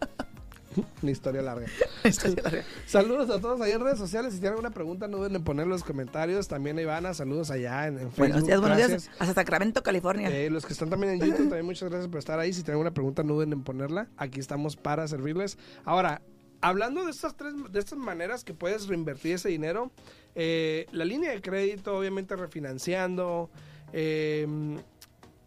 una 1.03 1.11
historia 1.11 1.41
larga. 1.43 1.67
Saludos 2.87 3.31
a 3.31 3.41
todos 3.41 3.61
ahí 3.61 3.73
en 3.73 3.81
redes 3.81 3.99
sociales. 3.99 4.33
Si 4.35 4.41
tienen 4.41 4.53
alguna 4.55 4.71
pregunta, 4.71 5.09
no 5.09 5.19
duden 5.19 5.37
en 5.37 5.45
poner 5.45 5.65
en 5.65 5.71
los 5.71 5.83
comentarios. 5.85 6.49
También 6.49 6.79
a 6.79 6.83
Ivana, 6.83 7.15
saludos 7.15 7.51
allá 7.51 7.87
en, 7.87 7.95
en 7.95 8.11
Facebook. 8.13 8.17
buenos 8.19 8.45
días, 8.47 8.61
buenos 8.61 8.79
Gracias. 8.79 9.05
días. 9.05 9.17
Hasta 9.21 9.35
Sacramento, 9.35 9.83
California. 9.83 10.29
Eh, 10.31 10.51
los 10.51 10.67
que 10.67 10.73
están 10.73 10.91
también 10.91 11.15
en 11.15 11.21
YouTube, 11.21 11.49
también 11.49 11.65
muchas 11.67 11.89
gracias 11.89 12.09
por 12.09 12.19
estar 12.19 12.39
ahí. 12.39 12.53
Si 12.53 12.61
tienen 12.63 12.75
alguna 12.75 12.93
pregunta, 12.93 13.23
no 13.23 13.35
duden 13.35 13.53
en 13.53 13.63
ponerla. 13.63 14.09
Aquí 14.17 14.41
estamos 14.41 14.77
para 14.77 15.07
servirles. 15.09 15.57
Ahora, 15.85 16.21
hablando 16.61 17.05
de 17.05 17.11
estas 17.13 17.37
tres, 17.37 17.55
de 17.71 17.79
estas 17.79 17.99
maneras 17.99 18.45
que 18.45 18.53
puedes 18.55 18.89
reinvertir 18.89 19.37
ese 19.37 19.49
dinero, 19.49 19.91
eh, 20.35 20.87
la 20.93 21.05
línea 21.05 21.31
de 21.31 21.41
crédito, 21.41 21.97
obviamente 21.97 22.37
refinanciando, 22.37 23.49
eh, 23.93 24.47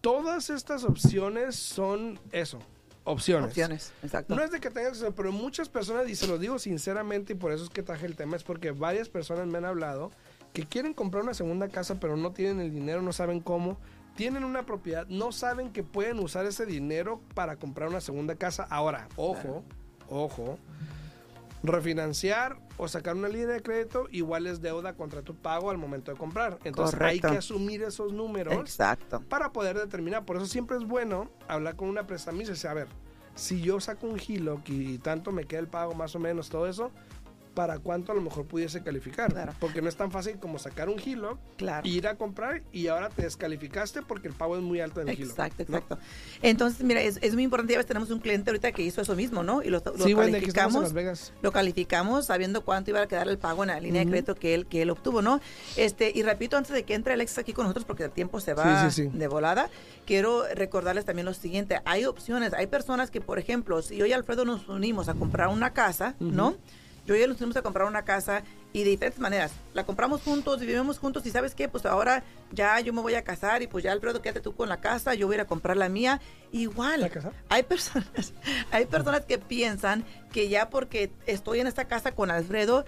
todas 0.01 0.49
estas 0.49 0.83
opciones 0.83 1.55
son 1.57 2.19
eso, 2.31 2.60
opciones. 3.08 3.50
Opciones, 3.50 3.93
exacto. 4.04 4.36
No 4.36 4.43
es 4.43 4.52
de 4.52 4.60
que 4.60 4.70
tengas 4.70 4.91
que 4.91 4.98
hacer, 5.00 5.13
pero 5.13 5.32
muchas 5.32 5.70
personas, 5.70 6.10
y 6.10 6.15
se 6.15 6.28
lo 6.28 6.38
digo 6.38 6.60
sinceramente, 6.60 7.34
y 7.34 7.36
por 7.36 7.52
eso 7.52 7.63
es 7.63 7.70
que 7.70 7.84
traje 7.84 8.06
el 8.06 8.15
tema, 8.15 8.36
es 8.36 8.43
porque 8.43 8.72
varias 8.72 9.10
personas 9.10 9.48
me 9.48 9.58
han 9.58 9.65
hablado 9.65 10.12
que 10.54 10.65
quieren 10.65 10.93
comprar 10.93 11.24
una 11.24 11.34
segunda 11.34 11.67
casa, 11.67 12.00
pero 12.00 12.17
no 12.17 12.32
tienen 12.32 12.60
el 12.60 12.72
dinero, 12.72 13.02
no 13.02 13.13
saben 13.13 13.39
cómo. 13.39 13.78
Tienen 14.15 14.43
una 14.43 14.65
propiedad, 14.65 15.06
no 15.08 15.32
saben 15.32 15.72
que 15.72 15.84
pueden 15.84 16.17
usar 16.20 16.46
ese 16.48 16.65
dinero 16.65 17.22
para 17.36 17.58
comprar 17.58 17.89
una 17.89 18.02
segunda 18.02 18.36
casa. 18.36 18.65
Ahora, 18.70 19.08
ojo, 19.15 19.63
ojo. 20.10 20.58
Refinanciar 21.67 22.58
o 22.77 22.88
sacar 22.88 23.15
una 23.15 23.27
línea 23.27 23.47
de 23.47 23.62
crédito 23.62 24.08
igual 24.12 24.47
es 24.47 24.62
deuda 24.62 24.93
contra 24.93 25.21
tu 25.21 25.36
pago 25.36 25.69
al 25.69 25.77
momento 25.77 26.12
de 26.12 26.17
comprar. 26.17 26.60
Entonces 26.63 26.99
hay 27.01 27.19
que 27.19 27.27
asumir 27.27 27.84
esos 27.84 28.13
números 28.13 28.53
Exacto. 28.53 29.21
para 29.30 29.51
poder 29.51 29.77
determinar. 29.77 30.25
Por 30.25 30.38
eso 30.38 30.45
siempre 30.45 30.77
es 30.77 30.84
bueno 30.84 31.30
hablar 31.47 31.75
con 31.75 31.89
una 31.89 32.08
prestamista 32.08 32.51
y 32.51 32.56
decir, 32.56 32.69
a 32.69 32.73
ver, 32.73 32.88
si 33.36 33.62
yo 33.62 33.80
saco 33.80 34.08
un 34.08 34.17
gilo 34.17 34.62
y 34.65 34.97
tanto 34.97 35.32
me 35.32 35.45
queda 35.45 35.60
el 35.60 35.67
pago 35.67 35.93
más 35.93 36.15
o 36.15 36.19
menos, 36.19 36.49
todo 36.49 36.67
eso, 36.67 36.91
para 37.58 37.80
cuánto 37.80 38.12
a 38.12 38.15
lo 38.15 38.22
mejor 38.22 38.46
pudiese 38.46 38.84
calificar. 38.84 39.56
Porque 39.60 39.82
no 39.82 39.89
es 39.89 39.96
tan 39.96 40.12
fácil 40.12 40.38
como 40.38 40.60
sacar 40.60 40.89
un 40.89 41.00
gilo, 41.00 41.39
claro. 41.58 41.88
ir 41.88 42.08
a 42.08 42.13
comprar 42.13 42.62
y 42.72 42.86
ahora 42.86 43.10
te 43.10 43.24
descalificaste 43.24 44.04
porque 44.04 44.28
el 44.28 44.36
pago 44.36 44.58
es 44.58 44.62
muy 44.62 44.80
alto 44.80 45.02
en 45.02 45.10
el 45.10 45.15
gilo. 45.15 45.32
Exacto, 45.32 45.63
exacto. 45.63 45.98
Entonces, 46.43 46.84
mira, 46.84 47.02
es, 47.02 47.34
muy 47.34 47.41
importante. 47.41 47.74
Ya 47.74 47.80
ves, 47.80 47.88
tenemos 47.88 48.12
un 48.12 48.20
cliente 48.20 48.52
ahorita 48.52 48.72
que 48.74 48.84
hizo 48.84 49.02
eso 49.02 49.15
mismo, 49.15 49.41
¿no? 49.41 49.63
Y 49.63 49.70
lo, 49.70 49.82
calificamos. 49.82 50.93
Lo 51.41 51.52
calificamos 51.52 52.28
sabiendo 52.28 52.63
cuánto 52.63 52.91
iba 52.91 53.02
a 53.02 53.08
quedar 53.08 53.28
el 53.28 53.39
pago 53.39 53.63
en 53.63 53.70
la 53.70 53.80
línea 53.80 54.06
de 54.06 54.08
crédito 54.12 54.36
que 54.36 54.54
él, 54.54 54.67
que 54.67 54.84
él 54.84 54.91
obtuvo, 54.91 55.24
¿no? 55.24 55.41
Este, 55.78 56.12
y 56.13 56.22
repito, 56.22 56.58
antes 56.58 56.74
de 56.74 56.84
que 56.84 56.93
entre 56.93 57.13
Alex 57.13 57.39
aquí 57.39 57.54
con 57.54 57.63
nosotros, 57.63 57.86
porque 57.86 58.04
el 58.04 58.12
tiempo 58.12 58.39
se 58.39 58.54
va 58.54 58.88
de 58.88 59.28
volada, 59.28 59.72
quiero 60.06 60.43
recordarles 60.54 61.06
también 61.06 61.26
lo 61.26 61.34
siguiente. 61.34 61.82
Hay 61.86 62.06
opciones, 62.06 62.54
hay 62.54 62.67
personas 62.67 63.10
que, 63.10 63.20
por 63.20 63.39
ejemplo, 63.39 63.82
si 63.82 63.98
yo 63.98 64.06
y 64.06 64.13
Alfredo 64.13 64.46
nos 64.46 64.70
unimos 64.70 65.10
a 65.10 65.15
comprar 65.15 65.48
una 65.48 65.74
casa, 65.74 66.13
¿no? 66.20 66.56
Yo 67.08 67.15
y 67.15 67.22
él 67.22 67.30
nos 67.30 67.38
fuimos 67.38 67.56
a 67.56 67.62
comprar 67.62 67.88
una 67.88 68.04
casa 68.04 68.43
y 68.74 68.84
de 68.84 68.89
diferentes 68.89 69.20
maneras. 69.20 69.54
La 69.74 69.86
compramos 69.86 70.22
juntos, 70.22 70.60
vivimos 70.60 71.00
juntos 71.00 71.26
y 71.26 71.32
sabes 71.32 71.56
qué, 71.56 71.70
pues 71.70 71.86
ahora 71.86 72.24
ya 72.52 72.80
yo 72.82 72.91
me 72.91 73.02
voy 73.02 73.15
a 73.15 73.24
casar 73.24 73.62
y 73.62 73.67
pues 73.67 73.84
ya 73.86 73.93
Alfredo 73.93 74.22
quédate 74.22 74.41
tú 74.41 74.54
con 74.54 74.67
la 74.67 74.82
casa, 74.82 75.13
yo 75.13 75.26
voy 75.26 75.36
a 75.36 75.38
ir 75.38 75.41
a 75.41 75.48
comprar 75.48 75.78
la 75.78 75.88
mía. 75.88 76.20
Igual, 76.52 77.10
hay 77.50 77.63
personas, 77.63 78.34
hay 78.72 78.86
personas 78.86 79.26
que 79.26 79.38
piensan 79.38 80.04
que 80.34 80.50
ya 80.50 80.70
porque 80.70 81.12
estoy 81.26 81.62
en 81.62 81.67
esta 81.67 81.86
casa 81.86 82.12
con 82.12 82.30
Alfredo, 82.30 82.84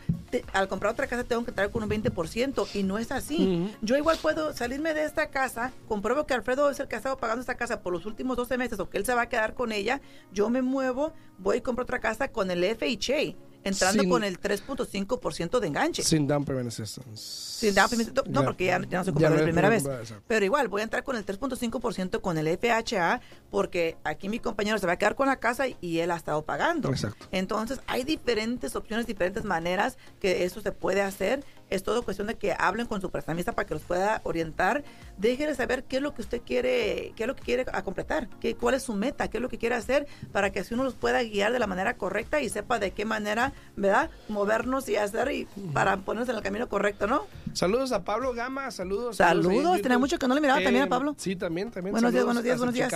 al 0.51 0.67
comprar 0.67 0.91
otra 0.91 1.07
casa 1.07 1.23
tengo 1.23 1.45
que 1.45 1.53
traer 1.53 1.71
con 1.71 1.81
un 1.81 1.89
20% 1.89 2.67
y 2.73 2.83
no 2.83 2.97
es 2.97 3.13
así. 3.13 3.73
Yo 3.81 3.95
igual 3.95 4.17
puedo 4.21 4.53
salirme 4.53 4.93
de 4.93 5.05
esta 5.05 5.29
casa, 5.29 5.71
compruebo 5.87 6.25
que 6.25 6.33
Alfredo 6.33 6.69
es 6.69 6.79
el 6.81 6.89
que 6.89 6.95
ha 6.95 6.99
estado 6.99 7.17
pagando 7.17 7.39
esta 7.39 7.55
casa 7.55 7.81
por 7.81 7.93
los 7.93 8.05
últimos 8.05 8.35
12 8.35 8.57
meses 8.57 8.79
o 8.79 8.89
que 8.89 8.97
él 8.97 9.05
se 9.05 9.13
va 9.13 9.23
a 9.23 9.29
quedar 9.29 9.53
con 9.53 9.71
ella, 9.71 10.01
yo 10.33 10.49
me 10.49 10.61
muevo, 10.61 11.13
voy 11.37 11.57
y 11.57 11.61
compro 11.61 11.83
otra 11.83 11.99
casa 11.99 12.27
con 12.27 12.51
el 12.51 12.63
FHA 12.75 13.48
entrando 13.63 14.07
con 14.07 14.23
el 14.23 14.39
3.5% 14.39 15.59
de 15.59 15.67
enganche. 15.67 16.03
Sin 16.03 16.27
down 16.27 16.45
payment 16.45 16.67
assistance. 16.67 17.21
Sin 17.21 17.75
down 17.75 17.89
payment, 17.89 18.27
no, 18.27 18.43
porque 18.43 18.65
ya, 18.65 18.79
no 18.79 19.03
se 19.03 19.11
compró 19.11 19.29
la 19.29 19.43
primera 19.43 19.69
vez. 19.69 19.83
Pero 20.27 20.45
igual, 20.45 20.67
voy 20.67 20.81
a 20.81 20.83
entrar 20.85 21.03
con 21.03 21.15
el 21.15 21.25
3.5% 21.25 22.21
con 22.21 22.37
el 22.37 22.57
FHA 22.57 23.21
porque 23.49 23.97
aquí 24.03 24.29
mi 24.29 24.39
compañero 24.39 24.77
se 24.77 24.87
va 24.87 24.93
a 24.93 24.97
quedar 24.97 25.15
con 25.15 25.27
la 25.27 25.37
casa 25.37 25.65
y 25.81 25.99
él 25.99 26.11
ha 26.11 26.15
estado 26.15 26.43
pagando. 26.43 26.89
Exacto. 26.89 27.27
Entonces, 27.31 27.79
hay 27.87 28.03
diferentes 28.03 28.75
opciones, 28.75 29.07
diferentes 29.07 29.43
maneras 29.43 29.97
que 30.19 30.45
eso 30.45 30.61
se 30.61 30.71
puede 30.71 31.01
hacer 31.01 31.43
es 31.69 31.83
todo 31.83 32.03
cuestión 32.03 32.27
de 32.27 32.35
que 32.35 32.55
hablen 32.57 32.87
con 32.87 33.01
su 33.01 33.09
prestamista 33.09 33.51
para 33.51 33.67
que 33.67 33.73
los 33.73 33.83
pueda 33.83 34.21
orientar. 34.23 34.83
Déjenle 35.17 35.55
saber 35.55 35.83
qué 35.83 35.97
es 35.97 36.01
lo 36.01 36.13
que 36.13 36.21
usted 36.21 36.41
quiere, 36.41 37.13
qué 37.15 37.23
es 37.23 37.27
lo 37.27 37.35
que 37.35 37.43
quiere 37.43 37.65
a 37.71 37.83
completar, 37.83 38.27
qué, 38.39 38.55
cuál 38.55 38.75
es 38.75 38.83
su 38.83 38.93
meta, 38.93 39.27
qué 39.27 39.37
es 39.37 39.41
lo 39.41 39.49
que 39.49 39.57
quiere 39.57 39.75
hacer, 39.75 40.07
para 40.31 40.51
que 40.51 40.59
así 40.59 40.73
uno 40.73 40.83
los 40.83 40.95
pueda 40.95 41.21
guiar 41.23 41.51
de 41.51 41.59
la 41.59 41.67
manera 41.67 41.95
correcta 41.97 42.41
y 42.41 42.49
sepa 42.49 42.79
de 42.79 42.91
qué 42.91 43.05
manera, 43.05 43.53
¿verdad? 43.75 44.09
Movernos 44.27 44.87
y 44.89 44.95
hacer 44.95 45.31
y 45.31 45.47
para 45.73 45.97
ponernos 45.97 46.29
en 46.29 46.35
el 46.35 46.41
camino 46.41 46.69
correcto, 46.69 47.07
¿no? 47.07 47.25
Saludos 47.53 47.91
a 47.91 48.03
Pablo 48.03 48.33
Gama, 48.33 48.69
saludos. 48.71 49.17
Saludos, 49.17 49.81
tenía 49.81 49.97
mucho 49.97 50.17
que 50.17 50.27
no 50.27 50.35
le 50.35 50.41
miraba 50.41 50.61
también 50.61 50.83
a 50.83 50.85
eh, 50.87 50.89
Pablo. 50.89 51.15
Sí, 51.17 51.35
también, 51.35 51.71
también. 51.71 51.91
Buenos 51.91 52.11
días, 52.11 52.25
buenos 52.25 52.43
días, 52.43 52.57
buenos 52.57 52.75
días. 52.75 52.91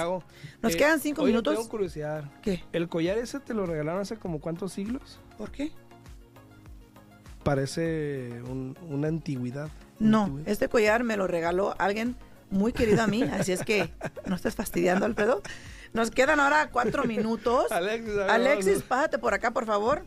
Nos 0.62 0.74
eh, 0.74 0.78
quedan 0.78 1.00
cinco 1.00 1.24
minutos. 1.24 1.56
Tengo 1.56 1.70
curiosidad. 1.70 2.24
¿Qué? 2.42 2.64
¿El 2.72 2.88
collar 2.88 3.18
ese 3.18 3.40
te 3.40 3.54
lo 3.54 3.66
regalaron 3.66 4.02
hace 4.02 4.18
como 4.18 4.40
cuántos 4.40 4.74
siglos? 4.74 5.20
¿Por 5.38 5.52
qué? 5.52 5.72
Parece 7.44 8.42
una 8.90 9.08
antigüedad. 9.08 9.70
No, 10.00 10.40
este 10.46 10.68
collar 10.70 11.04
me 11.04 11.18
lo 11.18 11.28
regaló 11.28 11.76
alguien 11.78 12.16
muy 12.50 12.74
querido 12.74 13.04
a 13.04 13.08
mí, 13.08 13.24
así 13.24 13.52
es 13.52 13.64
que 13.64 13.92
no 14.26 14.36
estés 14.36 14.56
fastidiando, 14.56 15.06
Alfredo. 15.06 15.42
Nos 15.94 16.12
quedan 16.12 16.40
ahora 16.40 16.70
cuatro 16.72 17.04
minutos. 17.04 17.66
Alexis, 17.72 18.18
Alexis, 18.18 18.82
pásate 18.84 19.20
por 19.20 19.34
acá, 19.34 19.52
por 19.52 19.66
favor. 19.66 20.04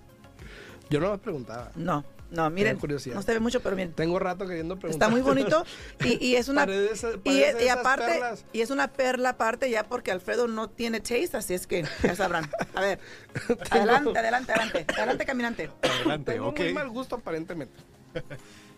Yo 0.90 1.00
no 1.00 1.10
me 1.12 1.18
preguntaba. 1.18 1.70
No. 1.76 2.04
No, 2.30 2.50
miren, 2.50 2.78
no 3.14 3.22
se 3.22 3.32
ve 3.32 3.40
mucho, 3.40 3.60
pero 3.60 3.76
bien. 3.76 3.92
Tengo 3.92 4.18
rato 4.18 4.46
queriendo 4.46 4.76
preguntar. 4.76 5.08
Está 5.08 5.08
muy 5.08 5.20
bonito 5.20 5.64
y, 6.04 6.34
es 6.34 6.48
una 6.48 6.66
y, 7.24 7.68
aparte 7.68 8.20
y 8.52 8.60
es 8.60 8.70
una 8.70 8.88
perla 8.88 9.30
aparte 9.30 9.70
ya 9.70 9.84
porque 9.84 10.10
Alfredo 10.10 10.48
no 10.48 10.68
tiene 10.68 11.00
taste, 11.00 11.36
así 11.36 11.54
es 11.54 11.66
que 11.66 11.84
ya 12.02 12.16
sabrán. 12.16 12.50
A 12.74 12.80
ver, 12.80 12.98
adelante, 13.70 14.18
adelante, 14.18 14.52
adelante, 14.52 14.86
adelante, 14.96 15.24
caminante. 15.24 15.70
Adelante, 15.82 16.32
Tengo 16.32 16.52
muy 16.52 16.72
mal 16.72 16.88
gusto 16.90 17.16
aparentemente. 17.16 17.78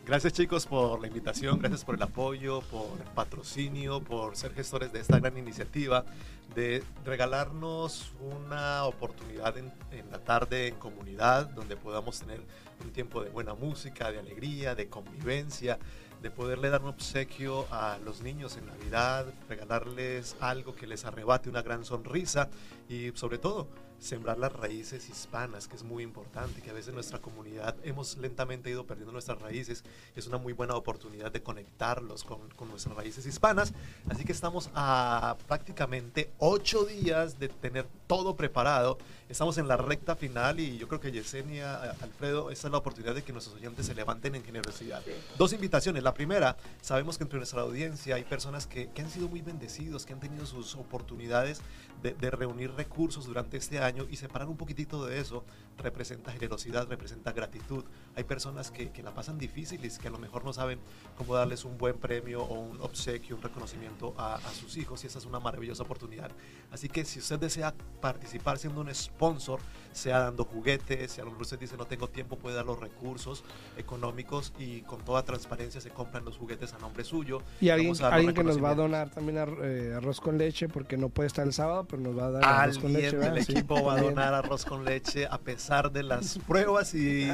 Gracias 0.06 0.32
chicos 0.32 0.64
por 0.64 1.02
la 1.02 1.06
invitación, 1.06 1.58
gracias 1.58 1.84
por 1.84 1.96
el 1.96 2.02
apoyo, 2.02 2.62
por 2.62 2.98
el 2.98 3.12
patrocinio, 3.12 4.00
por 4.00 4.38
ser 4.38 4.54
gestores 4.54 4.90
de 4.90 5.00
esta 5.00 5.18
gran 5.18 5.36
iniciativa, 5.36 6.06
de 6.54 6.82
regalarnos 7.04 8.12
una 8.20 8.84
oportunidad 8.84 9.56
en, 9.58 9.72
la 10.10 10.18
tarde 10.18 10.68
en 10.68 10.76
comunidad 10.76 11.46
donde 11.50 11.76
podamos 11.76 12.20
tener 12.20 12.40
un 12.82 12.90
tiempo 12.92 13.22
de 13.22 13.30
buena 13.30 13.54
música, 13.54 14.10
de 14.10 14.18
alegría, 14.18 14.74
de 14.74 14.88
convivencia, 14.88 15.78
de 16.22 16.30
poderle 16.30 16.70
dar 16.70 16.82
un 16.82 16.88
obsequio 16.88 17.66
a 17.70 17.98
los 18.04 18.22
niños 18.22 18.56
en 18.56 18.66
Navidad, 18.66 19.26
regalarles 19.48 20.36
algo 20.40 20.74
que 20.74 20.86
les 20.86 21.04
arrebate 21.04 21.48
una 21.48 21.62
gran 21.62 21.84
sonrisa 21.84 22.48
y 22.88 23.12
sobre 23.14 23.38
todo 23.38 23.68
sembrar 24.00 24.38
las 24.38 24.52
raíces 24.52 25.08
hispanas, 25.08 25.66
que 25.66 25.76
es 25.76 25.82
muy 25.82 26.02
importante, 26.02 26.62
que 26.62 26.70
a 26.70 26.72
veces 26.72 26.94
nuestra 26.94 27.18
comunidad 27.20 27.76
hemos 27.82 28.16
lentamente 28.16 28.70
ido 28.70 28.86
perdiendo 28.86 29.12
nuestras 29.12 29.40
raíces. 29.40 29.84
Es 30.14 30.26
una 30.26 30.38
muy 30.38 30.52
buena 30.52 30.74
oportunidad 30.74 31.32
de 31.32 31.42
conectarlos 31.42 32.24
con, 32.24 32.48
con 32.50 32.68
nuestras 32.68 32.96
raíces 32.96 33.26
hispanas. 33.26 33.72
Así 34.08 34.24
que 34.24 34.32
estamos 34.32 34.70
a 34.74 35.36
prácticamente 35.46 36.30
ocho 36.38 36.84
días 36.84 37.38
de 37.38 37.48
tener 37.48 37.86
todo 38.06 38.36
preparado. 38.36 38.98
Estamos 39.28 39.58
en 39.58 39.68
la 39.68 39.76
recta 39.76 40.16
final 40.16 40.60
y 40.60 40.78
yo 40.78 40.88
creo 40.88 41.00
que 41.00 41.12
Yesenia, 41.12 41.90
Alfredo, 42.00 42.50
esta 42.50 42.68
es 42.68 42.72
la 42.72 42.78
oportunidad 42.78 43.14
de 43.14 43.22
que 43.22 43.32
nuestros 43.32 43.56
oyentes 43.56 43.86
se 43.86 43.94
levanten 43.94 44.34
en 44.34 44.44
generosidad. 44.44 45.02
Dos 45.36 45.52
invitaciones. 45.52 46.02
La 46.02 46.14
primera, 46.14 46.56
sabemos 46.80 47.18
que 47.18 47.24
entre 47.24 47.38
nuestra 47.38 47.62
audiencia 47.62 48.14
hay 48.14 48.24
personas 48.24 48.66
que, 48.66 48.88
que 48.90 49.02
han 49.02 49.10
sido 49.10 49.28
muy 49.28 49.42
bendecidos, 49.42 50.06
que 50.06 50.14
han 50.14 50.20
tenido 50.20 50.46
sus 50.46 50.76
oportunidades 50.76 51.60
de, 52.02 52.14
de 52.14 52.30
reunir 52.30 52.72
recursos 52.72 53.26
durante 53.26 53.56
este 53.56 53.80
año 53.80 53.87
y 54.10 54.16
separar 54.16 54.48
un 54.48 54.56
poquitito 54.56 55.06
de 55.06 55.20
eso 55.20 55.44
representa 55.78 56.32
generosidad, 56.32 56.88
representa 56.88 57.32
gratitud. 57.32 57.84
Hay 58.16 58.24
personas 58.24 58.70
que, 58.70 58.90
que 58.90 59.02
la 59.02 59.14
pasan 59.14 59.38
difíciles, 59.38 59.98
que 59.98 60.08
a 60.08 60.10
lo 60.10 60.18
mejor 60.18 60.44
no 60.44 60.52
saben 60.52 60.78
cómo 61.16 61.34
darles 61.34 61.64
un 61.64 61.78
buen 61.78 61.96
premio 61.98 62.42
o 62.42 62.60
un 62.60 62.80
obsequio, 62.80 63.36
un 63.36 63.42
reconocimiento 63.42 64.14
a, 64.16 64.34
a 64.34 64.50
sus 64.52 64.76
hijos 64.76 65.04
y 65.04 65.06
esa 65.06 65.18
es 65.18 65.24
una 65.24 65.40
maravillosa 65.40 65.82
oportunidad. 65.82 66.30
Así 66.70 66.88
que 66.88 67.04
si 67.04 67.20
usted 67.20 67.38
desea 67.38 67.74
participar 68.00 68.58
siendo 68.58 68.80
un 68.80 68.94
sponsor, 68.94 69.60
sea 69.92 70.20
dando 70.20 70.44
juguetes, 70.44 71.12
si 71.12 71.20
a 71.20 71.24
lo 71.24 71.30
mejor 71.30 71.42
usted 71.42 71.58
dice 71.58 71.76
no 71.76 71.86
tengo 71.86 72.08
tiempo, 72.08 72.36
puede 72.36 72.56
dar 72.56 72.66
los 72.66 72.78
recursos 72.78 73.44
económicos 73.76 74.52
y 74.58 74.82
con 74.82 75.04
toda 75.04 75.22
transparencia 75.22 75.80
se 75.80 75.90
compran 75.90 76.24
los 76.24 76.36
juguetes 76.36 76.72
a 76.74 76.78
nombre 76.78 77.04
suyo. 77.04 77.42
Y 77.60 77.70
alguien, 77.70 77.94
alguien 78.04 78.34
que 78.34 78.44
nos 78.44 78.62
va 78.62 78.70
a 78.70 78.74
donar 78.74 79.10
también 79.10 79.38
eh, 79.62 79.94
arroz 79.96 80.20
con 80.20 80.38
leche 80.38 80.68
porque 80.68 80.96
no 80.96 81.08
puede 81.08 81.28
estar 81.28 81.46
el 81.46 81.52
sábado, 81.52 81.84
pero 81.88 82.02
nos 82.02 82.16
va 82.18 82.26
a 82.26 82.30
dar 82.30 82.44
arroz 82.44 82.78
con 82.78 82.92
leche. 82.92 83.16
El 83.16 83.38
equipo 83.38 83.77
va 83.82 83.94
a 83.94 84.00
donar 84.00 84.34
arroz 84.34 84.64
con 84.64 84.84
leche 84.84 85.26
a 85.26 85.38
pesar 85.38 85.90
de 85.90 86.02
las 86.02 86.38
pruebas 86.46 86.94
y 86.94 87.24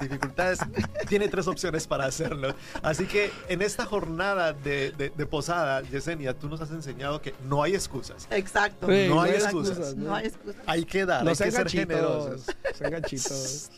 dificultades. 0.00 0.60
Tiene 1.08 1.28
tres 1.28 1.46
opciones 1.46 1.86
para 1.86 2.06
hacerlo. 2.06 2.54
Así 2.82 3.06
que 3.06 3.30
en 3.48 3.62
esta 3.62 3.84
jornada 3.84 4.52
de, 4.52 4.92
de, 4.92 5.26
posada, 5.26 5.82
Yesenia, 5.82 6.34
tú 6.34 6.48
nos 6.48 6.60
has 6.60 6.70
enseñado 6.70 7.20
que 7.20 7.34
no 7.48 7.62
hay 7.62 7.74
excusas. 7.74 8.26
Exacto. 8.30 8.86
no, 8.86 9.22
hay 9.22 9.32
excusas. 9.32 9.94
no 9.94 10.14
hay 10.14 10.26
excusas. 10.26 10.62
Hay 10.66 10.84
que 10.84 11.06
dar, 11.06 11.26
hay 11.26 11.36
que 11.36 11.50
ser 11.50 11.68
generosos. 11.68 12.46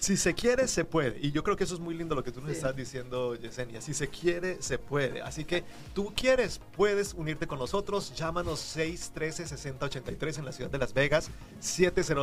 Si 0.00 0.16
se 0.16 0.34
quiere, 0.34 0.68
se 0.68 0.84
puede. 0.84 1.18
Y 1.20 1.32
yo 1.32 1.42
creo 1.42 1.56
que 1.56 1.64
eso 1.64 1.74
es 1.74 1.80
muy 1.80 1.94
lindo 1.94 2.14
lo 2.14 2.24
que 2.24 2.32
tú 2.32 2.40
nos 2.40 2.50
estás 2.50 2.74
diciendo, 2.74 3.34
Yesenia. 3.34 3.80
Si 3.80 3.94
se 3.94 4.08
quiere, 4.08 4.62
se 4.62 4.78
puede. 4.78 5.22
Así 5.22 5.44
que 5.44 5.64
tú 5.94 6.12
quieres, 6.14 6.60
puedes 6.76 7.14
unirte 7.14 7.46
con 7.46 7.58
nosotros. 7.58 8.14
Llámanos 8.14 8.76
613-6083 8.76 10.38
en 10.38 10.44
la 10.44 10.52
ciudad 10.52 10.70
de 10.70 10.78
Las 10.78 10.94
Vegas. 10.94 11.30
702 11.60 12.13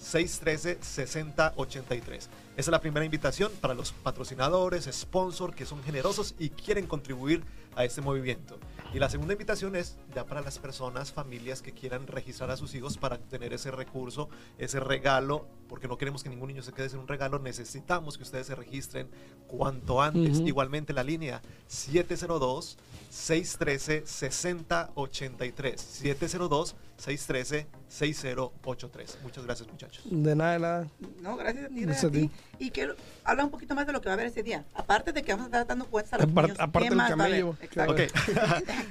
613-6083. 0.00 2.16
Esa 2.16 2.30
es 2.56 2.68
la 2.68 2.80
primera 2.80 3.04
invitación 3.04 3.52
para 3.60 3.74
los 3.74 3.92
patrocinadores, 3.92 4.88
sponsors 4.90 5.54
que 5.54 5.66
son 5.66 5.82
generosos 5.82 6.34
y 6.38 6.48
quieren 6.50 6.86
contribuir 6.86 7.44
a 7.76 7.84
este 7.84 8.00
movimiento. 8.00 8.58
Y 8.92 8.98
la 8.98 9.08
segunda 9.08 9.34
invitación 9.34 9.76
es 9.76 9.96
ya 10.14 10.26
para 10.26 10.40
las 10.40 10.58
personas, 10.58 11.12
familias 11.12 11.62
que 11.62 11.72
quieran 11.72 12.08
registrar 12.08 12.50
a 12.50 12.56
sus 12.56 12.74
hijos 12.74 12.98
para 12.98 13.18
tener 13.18 13.52
ese 13.52 13.70
recurso, 13.70 14.28
ese 14.58 14.80
regalo, 14.80 15.46
porque 15.68 15.86
no 15.86 15.96
queremos 15.96 16.24
que 16.24 16.28
ningún 16.28 16.48
niño 16.48 16.62
se 16.62 16.72
quede 16.72 16.88
sin 16.88 16.98
un 16.98 17.06
regalo, 17.06 17.38
necesitamos 17.38 18.16
que 18.16 18.24
ustedes 18.24 18.48
se 18.48 18.56
registren 18.56 19.08
cuanto 19.46 20.02
antes. 20.02 20.40
Igualmente 20.40 20.92
la 20.92 21.04
línea 21.04 21.40
702 21.68 22.78
613 23.10 24.02
6083 24.06 25.80
702 25.80 26.74
613-6083. 27.00 29.22
Muchas 29.22 29.44
gracias, 29.44 29.68
muchachos. 29.68 30.04
De 30.04 30.36
nada, 30.36 30.52
de 30.52 30.58
nada. 30.58 30.86
No, 31.20 31.36
gracias. 31.36 31.70
Gracias 31.70 32.04
a 32.04 32.10
ti. 32.10 32.30
Y 32.58 32.70
que 32.70 32.94
habla 33.24 33.44
un 33.44 33.50
poquito 33.50 33.74
más 33.74 33.86
de 33.86 33.92
lo 33.92 34.00
que 34.00 34.08
va 34.08 34.12
a 34.12 34.14
haber 34.14 34.26
ese 34.26 34.42
día. 34.42 34.64
Aparte 34.74 35.12
de 35.12 35.22
que 35.22 35.32
vamos 35.32 35.46
a 35.46 35.48
estar 35.48 35.66
dando 35.66 35.86
cuentas 35.86 36.14
a 36.14 36.18
los 36.18 36.30
aparte, 36.30 36.52
niños. 36.52 36.60
Aparte 36.60 36.90
del 36.90 36.98
camello. 36.98 37.56
Okay. 37.88 38.08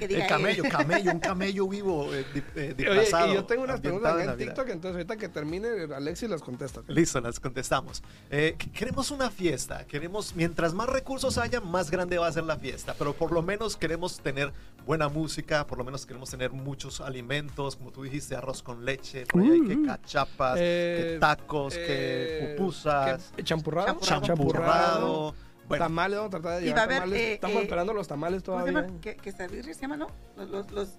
el 0.00 0.26
camello, 0.26 0.64
camello, 0.68 1.12
un 1.12 1.20
camello 1.20 1.68
vivo 1.68 2.14
eh, 2.14 2.24
eh, 2.56 2.74
disfrazado. 2.76 3.24
Oye, 3.30 3.32
y 3.32 3.36
yo 3.36 3.44
tengo 3.44 3.62
unas 3.62 3.80
preguntas 3.80 4.20
en, 4.20 4.36
TikTok, 4.36 4.68
entonces 4.68 4.96
ahorita 4.96 5.16
que 5.16 5.28
termine, 5.28 5.68
Alexis 5.94 6.28
las 6.28 6.42
contesta. 6.42 6.82
Listo, 6.88 7.20
las 7.20 7.38
contestamos. 7.38 8.02
Eh, 8.30 8.56
queremos 8.72 9.10
una 9.10 9.30
fiesta. 9.30 9.86
Queremos, 9.86 10.34
mientras 10.34 10.74
más 10.74 10.88
recursos 10.88 11.38
haya, 11.38 11.60
más 11.60 11.90
grande 11.90 12.18
va 12.18 12.26
a 12.26 12.32
ser 12.32 12.44
la 12.44 12.56
fiesta. 12.56 12.94
Pero 12.98 13.14
por 13.14 13.32
lo 13.32 13.42
menos 13.42 13.76
queremos 13.76 14.18
tener 14.18 14.52
buena 14.86 15.08
música, 15.08 15.66
por 15.66 15.78
lo 15.78 15.84
menos 15.84 16.06
queremos 16.06 16.30
tener 16.30 16.50
muchos 16.50 17.00
alimentos, 17.00 17.76
como 17.76 17.92
tú 17.92 17.99
dijiste, 18.02 18.36
arroz 18.36 18.62
con 18.62 18.84
leche, 18.84 19.26
por 19.26 19.42
ahí 19.42 19.50
hay 19.50 19.66
que 19.66 19.82
cachapas, 19.82 20.56
que 20.56 21.18
tacos, 21.20 21.74
que 21.74 22.54
pupusas, 22.56 23.32
que 23.36 23.44
champurrado, 23.44 23.98
champurrado. 24.00 25.34
Bueno. 25.68 25.84
Tamales, 25.84 26.18
vamos 26.18 26.34
a 26.34 26.40
tratar 26.40 26.60
de 26.60 26.66
llevar 26.66 26.88
tamales. 26.88 27.20
Estamos 27.20 27.62
esperando 27.62 27.94
los 27.94 28.08
tamales 28.08 28.42
todavía. 28.42 28.72
¿Cómo 28.72 28.80
se 28.80 28.88
llama? 28.88 29.00
¿Qué, 29.00 29.16
qué 29.16 29.32
se 29.72 29.80
llama, 29.80 29.96
no? 29.96 30.08
Los, 30.36 30.72
los, 30.72 30.96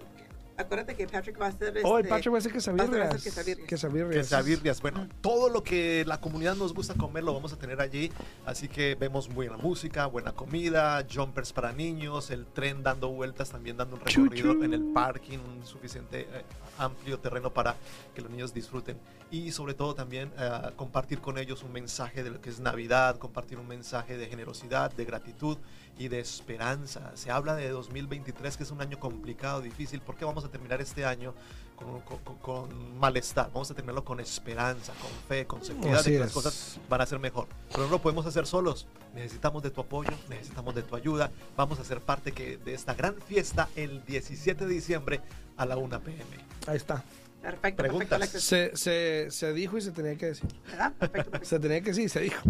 acuérdate 0.56 0.94
que 0.94 1.06
Patrick 1.06 1.40
va 1.40 1.46
a 1.46 1.48
hacer 1.48 1.76
este, 1.76 1.88
Oh, 1.88 1.98
el 1.98 2.08
Patrick 2.08 2.32
va 2.32 2.36
a 2.36 2.40
hacer 2.40 2.52
quesabirrias. 2.52 3.22
quesabirrias. 3.22 3.68
Quesabirrias. 3.68 4.26
Quesabirrias. 4.26 4.80
Bueno, 4.82 5.08
todo 5.20 5.48
lo 5.48 5.62
que 5.62 6.04
la 6.06 6.20
comunidad 6.20 6.54
nos 6.56 6.74
gusta 6.74 6.94
comer 6.94 7.24
lo 7.24 7.34
vamos 7.34 7.52
a 7.52 7.56
tener 7.56 7.80
allí. 7.80 8.10
Así 8.46 8.68
que 8.68 8.94
vemos 8.94 9.32
buena 9.32 9.56
música, 9.56 10.06
buena 10.06 10.32
comida, 10.32 11.04
jumpers 11.12 11.52
para 11.52 11.72
niños, 11.72 12.30
el 12.30 12.46
tren 12.46 12.82
dando 12.82 13.08
vueltas, 13.08 13.50
también 13.50 13.76
dando 13.76 13.96
un 13.96 14.02
recorrido 14.02 14.52
en 14.64 14.74
el 14.74 14.92
parking, 14.92 15.38
un 15.38 15.66
suficiente 15.66 16.22
eh, 16.22 16.44
amplio 16.78 17.18
terreno 17.18 17.52
para 17.52 17.76
que 18.14 18.20
los 18.20 18.30
niños 18.30 18.54
disfruten. 18.54 18.98
Y 19.30 19.50
sobre 19.52 19.74
todo 19.74 19.94
también 19.94 20.30
eh, 20.38 20.70
compartir 20.76 21.20
con 21.20 21.38
ellos 21.38 21.62
un 21.62 21.72
mensaje 21.72 22.22
de 22.22 22.30
lo 22.30 22.40
que 22.40 22.50
es 22.50 22.60
Navidad, 22.60 23.16
compartir 23.18 23.58
un 23.58 23.66
mensaje 23.66 24.16
de 24.16 24.26
generosidad, 24.26 24.92
de 24.92 25.04
gratitud 25.04 25.56
y 26.02 26.08
de 26.08 26.18
esperanza. 26.18 27.12
Se 27.14 27.30
habla 27.30 27.54
de 27.54 27.68
2023, 27.68 28.56
que 28.56 28.64
es 28.64 28.70
un 28.72 28.80
año 28.80 28.98
complicado, 28.98 29.60
difícil, 29.60 30.00
porque 30.00 30.24
vamos 30.24 30.44
a 30.44 30.48
terminar 30.48 30.80
este 30.80 31.04
año 31.04 31.32
con, 31.76 32.00
con, 32.00 32.36
con 32.38 32.98
malestar, 32.98 33.50
vamos 33.52 33.70
a 33.70 33.74
terminarlo 33.74 34.04
con 34.04 34.18
esperanza, 34.18 34.92
con 34.94 35.10
fe, 35.28 35.46
con 35.46 35.64
seguridad 35.64 36.00
Así 36.00 36.10
de 36.10 36.16
que 36.18 36.24
es. 36.24 36.26
las 36.26 36.32
cosas 36.32 36.80
van 36.88 37.00
a 37.02 37.06
ser 37.06 37.20
mejor. 37.20 37.46
Pero 37.70 37.84
no 37.84 37.90
lo 37.90 38.02
podemos 38.02 38.26
hacer 38.26 38.46
solos, 38.46 38.86
necesitamos 39.14 39.62
de 39.62 39.70
tu 39.70 39.80
apoyo, 39.80 40.10
necesitamos 40.28 40.74
de 40.74 40.82
tu 40.82 40.96
ayuda. 40.96 41.30
Vamos 41.56 41.78
a 41.78 41.84
ser 41.84 42.00
parte 42.00 42.32
que, 42.32 42.56
de 42.58 42.74
esta 42.74 42.94
gran 42.94 43.14
fiesta 43.22 43.68
el 43.76 44.04
17 44.04 44.66
de 44.66 44.72
diciembre 44.74 45.20
a 45.56 45.66
la 45.66 45.76
1 45.76 46.00
pm. 46.00 46.24
Ahí 46.66 46.76
está. 46.76 47.04
Perfecto, 47.40 47.82
Preguntas. 47.82 48.18
perfecto. 48.18 48.40
Se, 48.40 48.76
se, 48.76 49.30
se 49.30 49.52
dijo 49.52 49.78
y 49.78 49.82
se 49.82 49.92
tenía 49.92 50.16
que 50.16 50.26
decir. 50.26 50.48
¿Verdad? 50.66 50.92
Perfecto, 50.98 51.30
perfecto. 51.30 51.48
Se 51.48 51.58
tenía 51.60 51.80
que 51.80 51.90
decir 51.90 52.04
y 52.04 52.08
se 52.08 52.20
dijo. 52.20 52.40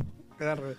Era 0.40 0.52
al 0.52 0.58
revés. 0.58 0.76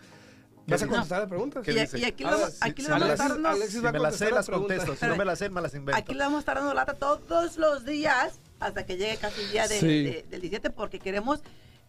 ¿Vas 0.68 0.82
a 0.84 0.88
contestar 0.88 1.20
las 1.22 1.30
preguntas? 1.30 1.64
¿Qué 1.64 1.72
Y, 1.72 1.80
dice? 1.80 2.00
y 2.00 2.06
aquí, 2.06 2.24
lo, 2.24 2.38
sí, 2.50 2.58
aquí 2.62 2.82
sí, 2.84 2.90
vamos 2.90 3.04
a 3.04 3.06
Alexis- 3.08 3.14
estar 3.14 3.30
dando- 3.30 3.50
Alexis 3.50 3.74
Si 3.74 3.80
va 3.82 3.90
a 3.90 3.92
me 3.92 4.00
las 4.00 4.16
sé, 4.16 4.32
las 4.32 4.46
preguntas. 4.46 4.78
contesto. 4.78 5.06
Si 5.06 5.10
no 5.12 5.16
me 5.18 5.26
las 5.26 5.40
sé, 5.40 5.50
me 5.50 5.62
las 5.62 5.74
invento. 5.74 5.98
Aquí 6.00 6.14
le 6.14 6.20
vamos 6.20 6.38
a 6.38 6.40
estar 6.40 6.56
dando 6.58 6.74
lata 6.74 6.94
todos 6.94 7.58
los 7.58 7.86
días 7.86 8.40
hasta 8.60 8.86
que 8.86 8.96
llegue 8.98 9.18
casi 9.18 9.42
el 9.42 9.52
día 9.52 9.68
de- 9.68 9.80
Sí. 9.80 9.88
de- 10.04 10.26
del 10.30 10.42
17 10.42 10.70
porque 10.70 11.00
queremos 11.00 11.42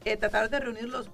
eh, 0.07 0.19
tratar 0.19 0.51
de 0.51 0.61
reunir 0.61 0.85
los 0.87 1.09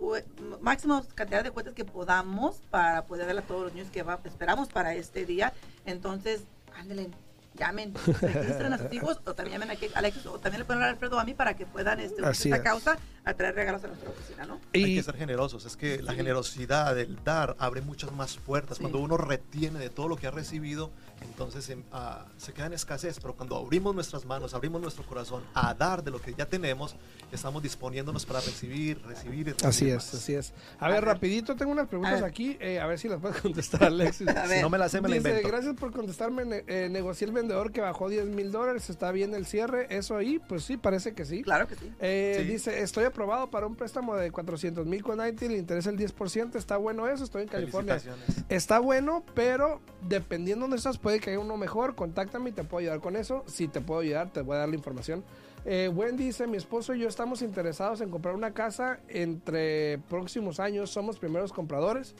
máximos 0.61 1.07
cantidad 1.15 1.45
de 1.45 1.51
juguetes 1.51 1.75
que 1.75 1.85
podamos 1.85 2.57
para 2.71 3.05
poder 3.05 3.25
darle 3.27 3.43
a 3.43 3.45
todos 3.45 3.63
los 3.63 3.73
niños 3.73 3.89
que 3.93 4.03
va- 4.03 4.19
esperamos 4.25 4.69
para 4.69 4.95
este 4.95 5.25
día. 5.25 5.53
Entonces, 5.87 6.41
ándale, 6.75 7.09
llamen, 7.55 7.95
registren 7.95 8.73
a 8.73 8.79
sus 8.79 8.93
hijos 8.93 9.21
o 9.25 9.35
también 9.35 9.61
llamen 9.61 9.77
aquí 9.77 9.87
a 9.95 9.99
Alexis 9.99 10.27
o 10.27 10.39
también 10.39 10.61
le 10.61 10.65
pueden 10.65 10.79
hablar 10.83 10.91
a 10.91 10.93
Alfredo 10.93 11.19
a 11.19 11.25
mí 11.25 11.35
para 11.35 11.55
que 11.55 11.67
puedan 11.67 12.01
este, 12.01 12.23
es. 12.23 12.47
esta 12.47 12.63
causa 12.63 12.99
a 13.25 13.35
traer 13.35 13.55
regalos 13.55 13.85
a 13.85 13.89
nuestra 13.89 14.11
oficina, 14.11 14.47
¿no? 14.47 14.61
Hay 14.75 14.85
Y 14.85 14.97
que 14.97 15.03
ser 15.03 15.17
generosos. 15.17 15.65
Es 15.67 15.77
que 15.77 16.03
la 16.03 16.15
generosidad, 16.15 16.99
el 16.99 17.23
dar, 17.23 17.57
abre 17.59 17.83
muchas 17.83 18.13
más 18.13 18.37
puertas. 18.37 18.79
Sí. 18.79 18.83
Cuando 18.83 18.99
uno 18.99 19.17
retiene 19.17 19.79
de 19.79 19.91
todo 19.91 20.09
lo 20.09 20.17
que 20.17 20.27
ha 20.27 20.31
recibido, 20.31 20.91
entonces 21.23 21.73
ah, 21.93 22.27
se 22.37 22.53
queda 22.53 22.67
en 22.67 22.73
escasez. 22.75 23.19
Pero 23.21 23.35
cuando 23.35 23.57
abrimos 23.57 23.95
nuestras 23.95 24.25
manos, 24.25 24.55
abrimos 24.55 24.81
nuestro 24.81 25.05
corazón 25.05 25.43
a 25.55 25.75
dar 25.75 26.03
de 26.03 26.11
lo 26.11 26.21
que 26.21 26.35
ya 26.35 26.47
tenemos, 26.47 26.97
estamos 27.33 27.63
disponiéndonos 27.63 28.27
para 28.27 28.41
recibir, 28.41 29.01
recibir 29.07 29.49
y 29.49 29.53
recibir 29.53 29.67
así 29.69 29.85
más. 29.93 30.15
es, 30.15 30.21
así 30.21 30.35
es. 30.35 30.53
A 30.79 30.87
ver, 30.89 30.97
ver. 30.97 31.05
rapidito, 31.05 31.57
tengo 31.57 31.73
unas 31.73 31.89
preguntas 31.89 32.23
A 32.23 32.27
aquí, 32.27 32.57
eh, 32.61 32.81
a 32.81 32.87
ver 32.87 32.99
si 32.99 33.09
las 33.09 33.21
puedes 33.21 33.37
contestar, 33.43 33.85
Alexis. 33.85 34.29
A 34.29 34.47
Si 34.49 34.61
no 34.61 34.71
me 34.71 34.79
la 34.79 34.89
sé, 34.89 35.01
me 35.01 35.09
la 35.09 35.17
Dice, 35.17 35.29
invento. 35.29 35.49
gracias 35.49 35.75
por 35.77 35.93
contestarme. 35.93 36.45
ne- 36.45 36.65
eh, 36.67 36.89
negocié 36.91 37.27
el 37.27 37.33
vendedor 37.33 37.73
que 37.73 37.81
bajó 37.81 38.09
10 38.09 38.27
mil 38.27 38.51
dólares. 38.53 38.91
¿Está 38.91 39.13
bien 39.13 39.35
el 39.35 39.47
cierre? 39.47 39.87
¿Eso 39.91 40.17
ahí? 40.17 40.39
Pues 40.49 40.65
sí, 40.65 40.77
parece 40.77 41.13
que 41.15 41.25
sí. 41.25 41.43
Claro 41.43 41.67
que 41.69 41.77
sí. 41.77 41.93
Eh, 42.01 42.37
Sí. 42.41 42.45
Dice, 42.51 42.81
estoy 42.83 43.05
aprobado 43.05 43.51
para 43.51 43.67
un 43.67 43.77
préstamo 43.77 44.17
de 44.17 44.31
400 44.31 44.87
mil 44.87 45.03
con 45.03 45.25
IT, 45.27 45.43
le 45.43 45.59
interesa 45.59 45.91
el 45.91 45.97
10%. 45.99 46.57
Está 46.57 46.77
bueno 46.77 47.07
eso, 47.09 47.25
estoy 47.25 47.43
en 47.43 47.49
California. 47.49 48.01
Está 48.49 48.79
bueno, 48.79 49.25
pero 49.35 49.81
dependiendo 50.09 50.61
de 50.65 50.69
dónde 50.71 50.77
estás, 50.79 50.99
puede 51.11 51.19
que 51.21 51.31
haya 51.31 51.41
uno 51.41 51.57
mejor. 51.57 51.97
Contáctame 51.97 52.51
y 52.51 52.53
te 52.53 52.63
puedo 52.63 52.79
ayudar 52.83 53.01
con 53.01 53.17
eso. 53.17 53.43
Si 53.49 53.67
te 53.67 53.81
puedo 53.81 54.01
ayudar, 54.01 54.33
te 54.33 54.43
voy 54.43 54.55
a 54.55 54.61
dar 54.61 54.69
la 54.69 54.77
información. 54.77 55.25
Eh, 55.65 55.91
Wendy 55.93 56.25
dice, 56.27 56.47
mi 56.47 56.57
esposo 56.57 56.95
y 56.95 57.01
yo 57.01 57.09
estamos 57.09 57.43
interesados 57.43 58.01
en 58.01 58.11
comprar 58.11 58.35
una 58.37 58.53
casa 58.55 59.01
entre 59.09 59.99
próximos 60.09 60.61
años. 60.61 60.91
Somos 60.91 61.19
primeros 61.19 61.53
compradores. 61.53 62.15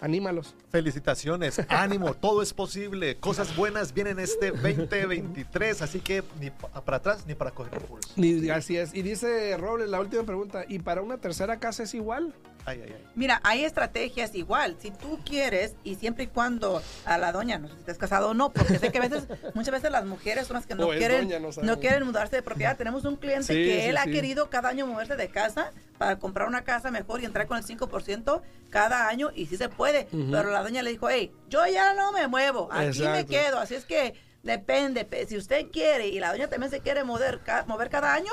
Anímalos. 0.00 0.56
Felicitaciones, 0.70 1.60
ánimo, 1.68 2.14
todo 2.14 2.42
es 2.42 2.52
posible. 2.54 3.18
Cosas 3.18 3.54
buenas 3.54 3.92
vienen 3.94 4.18
este 4.18 4.50
2023, 4.50 5.80
así 5.82 6.00
que 6.00 6.24
ni 6.40 6.50
pa- 6.50 6.68
para 6.84 6.96
atrás 6.96 7.24
ni 7.26 7.34
para 7.36 7.50
coger 7.52 7.74
impulso. 7.80 8.08
Así 8.56 8.76
es. 8.78 8.94
Y 8.94 9.02
dice 9.02 9.56
Robles, 9.58 9.90
la 9.90 10.00
última 10.00 10.24
pregunta. 10.24 10.64
¿Y 10.66 10.78
para 10.80 11.02
una 11.02 11.18
tercera 11.18 11.60
casa 11.60 11.82
es 11.84 11.94
igual? 11.94 12.34
Ay, 12.64 12.80
ay, 12.84 12.92
ay. 12.96 13.04
Mira, 13.16 13.40
hay 13.42 13.64
estrategias 13.64 14.34
igual. 14.34 14.76
Si 14.80 14.90
tú 14.92 15.18
quieres, 15.24 15.74
y 15.82 15.96
siempre 15.96 16.24
y 16.24 16.26
cuando 16.28 16.80
a 17.04 17.18
la 17.18 17.32
doña, 17.32 17.58
no 17.58 17.66
sé 17.68 17.74
si 17.74 17.80
estás 17.80 17.98
casado 17.98 18.30
o 18.30 18.34
no, 18.34 18.50
porque 18.52 18.78
sé 18.78 18.92
que 18.92 18.98
a 18.98 19.00
veces, 19.00 19.24
muchas 19.54 19.72
veces 19.72 19.90
las 19.90 20.04
mujeres 20.04 20.46
son 20.46 20.54
las 20.54 20.66
que 20.66 20.74
no 20.74 20.86
O 20.86 20.90
quieren, 20.90 21.22
doña, 21.28 21.38
no 21.40 21.80
quieren 21.80 22.04
mudarse 22.04 22.36
de 22.36 22.42
propiedad. 22.42 22.76
Tenemos 22.76 23.04
un 23.04 23.16
cliente 23.16 23.52
Sí, 23.52 23.64
que 23.64 23.80
sí, 23.82 23.88
él 23.88 23.96
ha 23.96 24.04
querido 24.12 24.48
cada 24.48 24.68
año 24.68 24.86
moverse 24.86 25.16
de 25.16 25.28
casa 25.28 25.72
para 25.98 26.18
comprar 26.18 26.46
una 26.48 26.62
casa 26.62 26.90
mejor 26.90 27.20
y 27.20 27.24
entrar 27.24 27.46
con 27.46 27.58
el 27.58 27.64
5% 27.64 28.42
cada 28.70 29.08
año, 29.08 29.30
y 29.34 29.46
sí 29.46 29.56
se 29.56 29.68
puede. 29.68 30.06
Pero 30.10 30.50
la 30.50 30.62
doña 30.62 30.82
le 30.82 30.90
dijo, 30.90 31.08
hey, 31.10 31.32
yo 31.48 31.66
ya 31.66 31.94
no 31.94 32.12
me 32.12 32.28
muevo, 32.28 32.68
aquí 32.72 33.02
me 33.12 33.26
quedo. 33.26 33.58
Así 33.58 33.74
es 33.74 33.84
que 33.84 34.14
depende. 34.44 35.04
pe- 35.04 35.26
Si 35.26 35.36
usted 35.36 35.66
quiere 35.72 36.06
y 36.08 36.20
la 36.20 36.30
doña 36.30 36.48
también 36.48 36.70
se 36.70 36.80
quiere 36.80 37.02
mover, 37.04 37.40
mover 37.66 37.90
cada 37.90 38.14
año, 38.14 38.32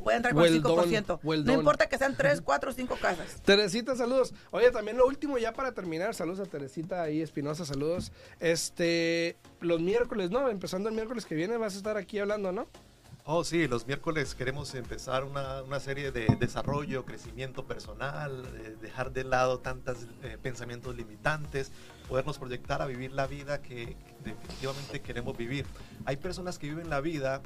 puede 0.00 0.18
entrar 0.18 0.34
con 0.34 0.44
el 0.44 0.52
Well 0.52 0.62
done, 0.62 1.04
5%. 1.04 1.20
well 1.22 1.44
no 1.44 1.52
importa 1.52 1.88
que 1.88 1.98
sean 1.98 2.16
3, 2.16 2.40
4 2.40 2.70
o 2.70 2.72
5 2.72 2.96
casas. 3.00 3.40
Teresita, 3.44 3.96
saludos. 3.96 4.34
Oye, 4.50 4.70
también 4.70 4.96
lo 4.96 5.06
último 5.06 5.38
ya 5.38 5.52
para 5.52 5.72
terminar, 5.72 6.14
saludos 6.14 6.40
a 6.40 6.50
Teresita 6.50 7.02
ahí, 7.02 7.22
Espinosa, 7.22 7.64
saludos. 7.64 8.12
Este, 8.40 9.36
los 9.60 9.80
miércoles, 9.80 10.30
¿no? 10.30 10.48
Empezando 10.48 10.88
el 10.88 10.94
miércoles 10.94 11.26
que 11.26 11.34
viene 11.34 11.56
vas 11.56 11.74
a 11.74 11.76
estar 11.78 11.96
aquí 11.96 12.18
hablando, 12.18 12.52
¿no? 12.52 12.66
Oh, 13.28 13.42
sí, 13.42 13.66
los 13.66 13.88
miércoles 13.88 14.36
queremos 14.36 14.72
empezar 14.76 15.24
una, 15.24 15.64
una 15.64 15.80
serie 15.80 16.12
de 16.12 16.36
desarrollo, 16.38 17.04
crecimiento 17.04 17.66
personal, 17.66 18.44
de 18.52 18.76
dejar 18.76 19.12
de 19.12 19.24
lado 19.24 19.58
tantos 19.58 20.06
pensamientos 20.42 20.94
limitantes, 20.94 21.72
podernos 22.08 22.38
proyectar 22.38 22.82
a 22.82 22.86
vivir 22.86 23.10
la 23.10 23.26
vida 23.26 23.60
que 23.62 23.96
definitivamente 24.22 25.00
queremos 25.00 25.36
vivir. 25.36 25.66
Hay 26.04 26.18
personas 26.18 26.56
que 26.56 26.68
viven 26.68 26.88
la 26.88 27.00
vida 27.00 27.42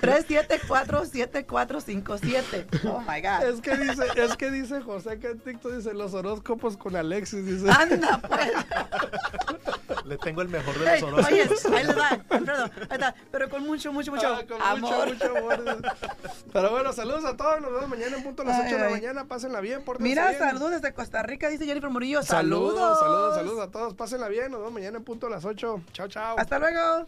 374-7457. 0.00 2.84
Oh 2.88 3.00
my 3.00 3.20
God. 3.20 3.42
Es 3.48 3.60
que 3.60 3.76
dice, 3.76 4.04
es 4.16 4.36
que 4.36 4.50
dice 4.50 4.80
José 4.80 5.18
que 5.18 5.28
en 5.28 5.40
TikTok 5.40 5.72
dice 5.74 5.92
los 5.94 6.14
horóscopos 6.14 6.76
con 6.76 6.96
Alexis. 6.96 7.44
Dice. 7.46 7.70
Anda, 7.70 8.20
pues. 8.26 8.50
Le 10.04 10.16
tengo 10.18 10.42
el 10.42 10.48
mejor 10.48 10.74
de 10.78 10.80
los 10.80 10.88
Hey, 10.88 11.02
horóscopos. 11.02 11.32
oye, 11.32 11.42
ahí 11.76 11.84
le 11.86 11.94
da, 11.94 12.08
Alfredo, 12.30 12.64
ahí 12.64 12.70
está, 12.90 13.14
pero 13.30 13.48
con 13.50 13.64
mucho, 13.66 13.92
mucho, 13.92 14.10
mucho 14.12 14.26
Ah, 14.28 14.42
con 14.48 14.60
amor. 14.62 15.08
mucho, 15.08 15.28
mucho 15.34 15.38
amor. 15.38 15.82
Pero 16.52 16.70
bueno, 16.70 16.92
saludos 16.92 17.24
a 17.24 17.36
todos. 17.36 17.60
Nos 17.60 17.72
vemos 17.72 17.88
mañana 17.88 18.16
en 18.16 18.22
punto 18.24 18.42
a 18.42 18.46
las 18.46 18.56
Ay, 18.56 18.62
8 18.66 18.76
de 18.76 18.82
la 18.82 18.90
mañana. 18.90 19.24
Pásenla 19.26 19.60
bien, 19.60 19.84
pórtense 19.84 20.08
Mira, 20.08 20.28
bien. 20.30 20.38
saludos 20.40 20.70
desde 20.72 20.92
Costa 20.94 21.22
Rica, 21.22 21.48
dice 21.48 21.66
Jennifer 21.66 21.90
Murillo. 21.90 22.22
Saludos, 22.22 22.74
Saludos, 22.78 22.98
saludos, 23.00 23.34
saludos 23.36 23.68
a 23.68 23.70
todos. 23.70 23.94
Pásenla 23.94 24.28
bien. 24.28 24.50
Nos 24.50 24.60
vemos 24.60 24.72
mañana 24.72 24.96
en 24.98 25.04
punto 25.04 25.26
a 25.26 25.30
las 25.30 25.44
8. 25.44 25.82
Chao, 25.92 26.08
chao. 26.08 26.36
Hasta 26.38 26.58
luego. 26.58 27.06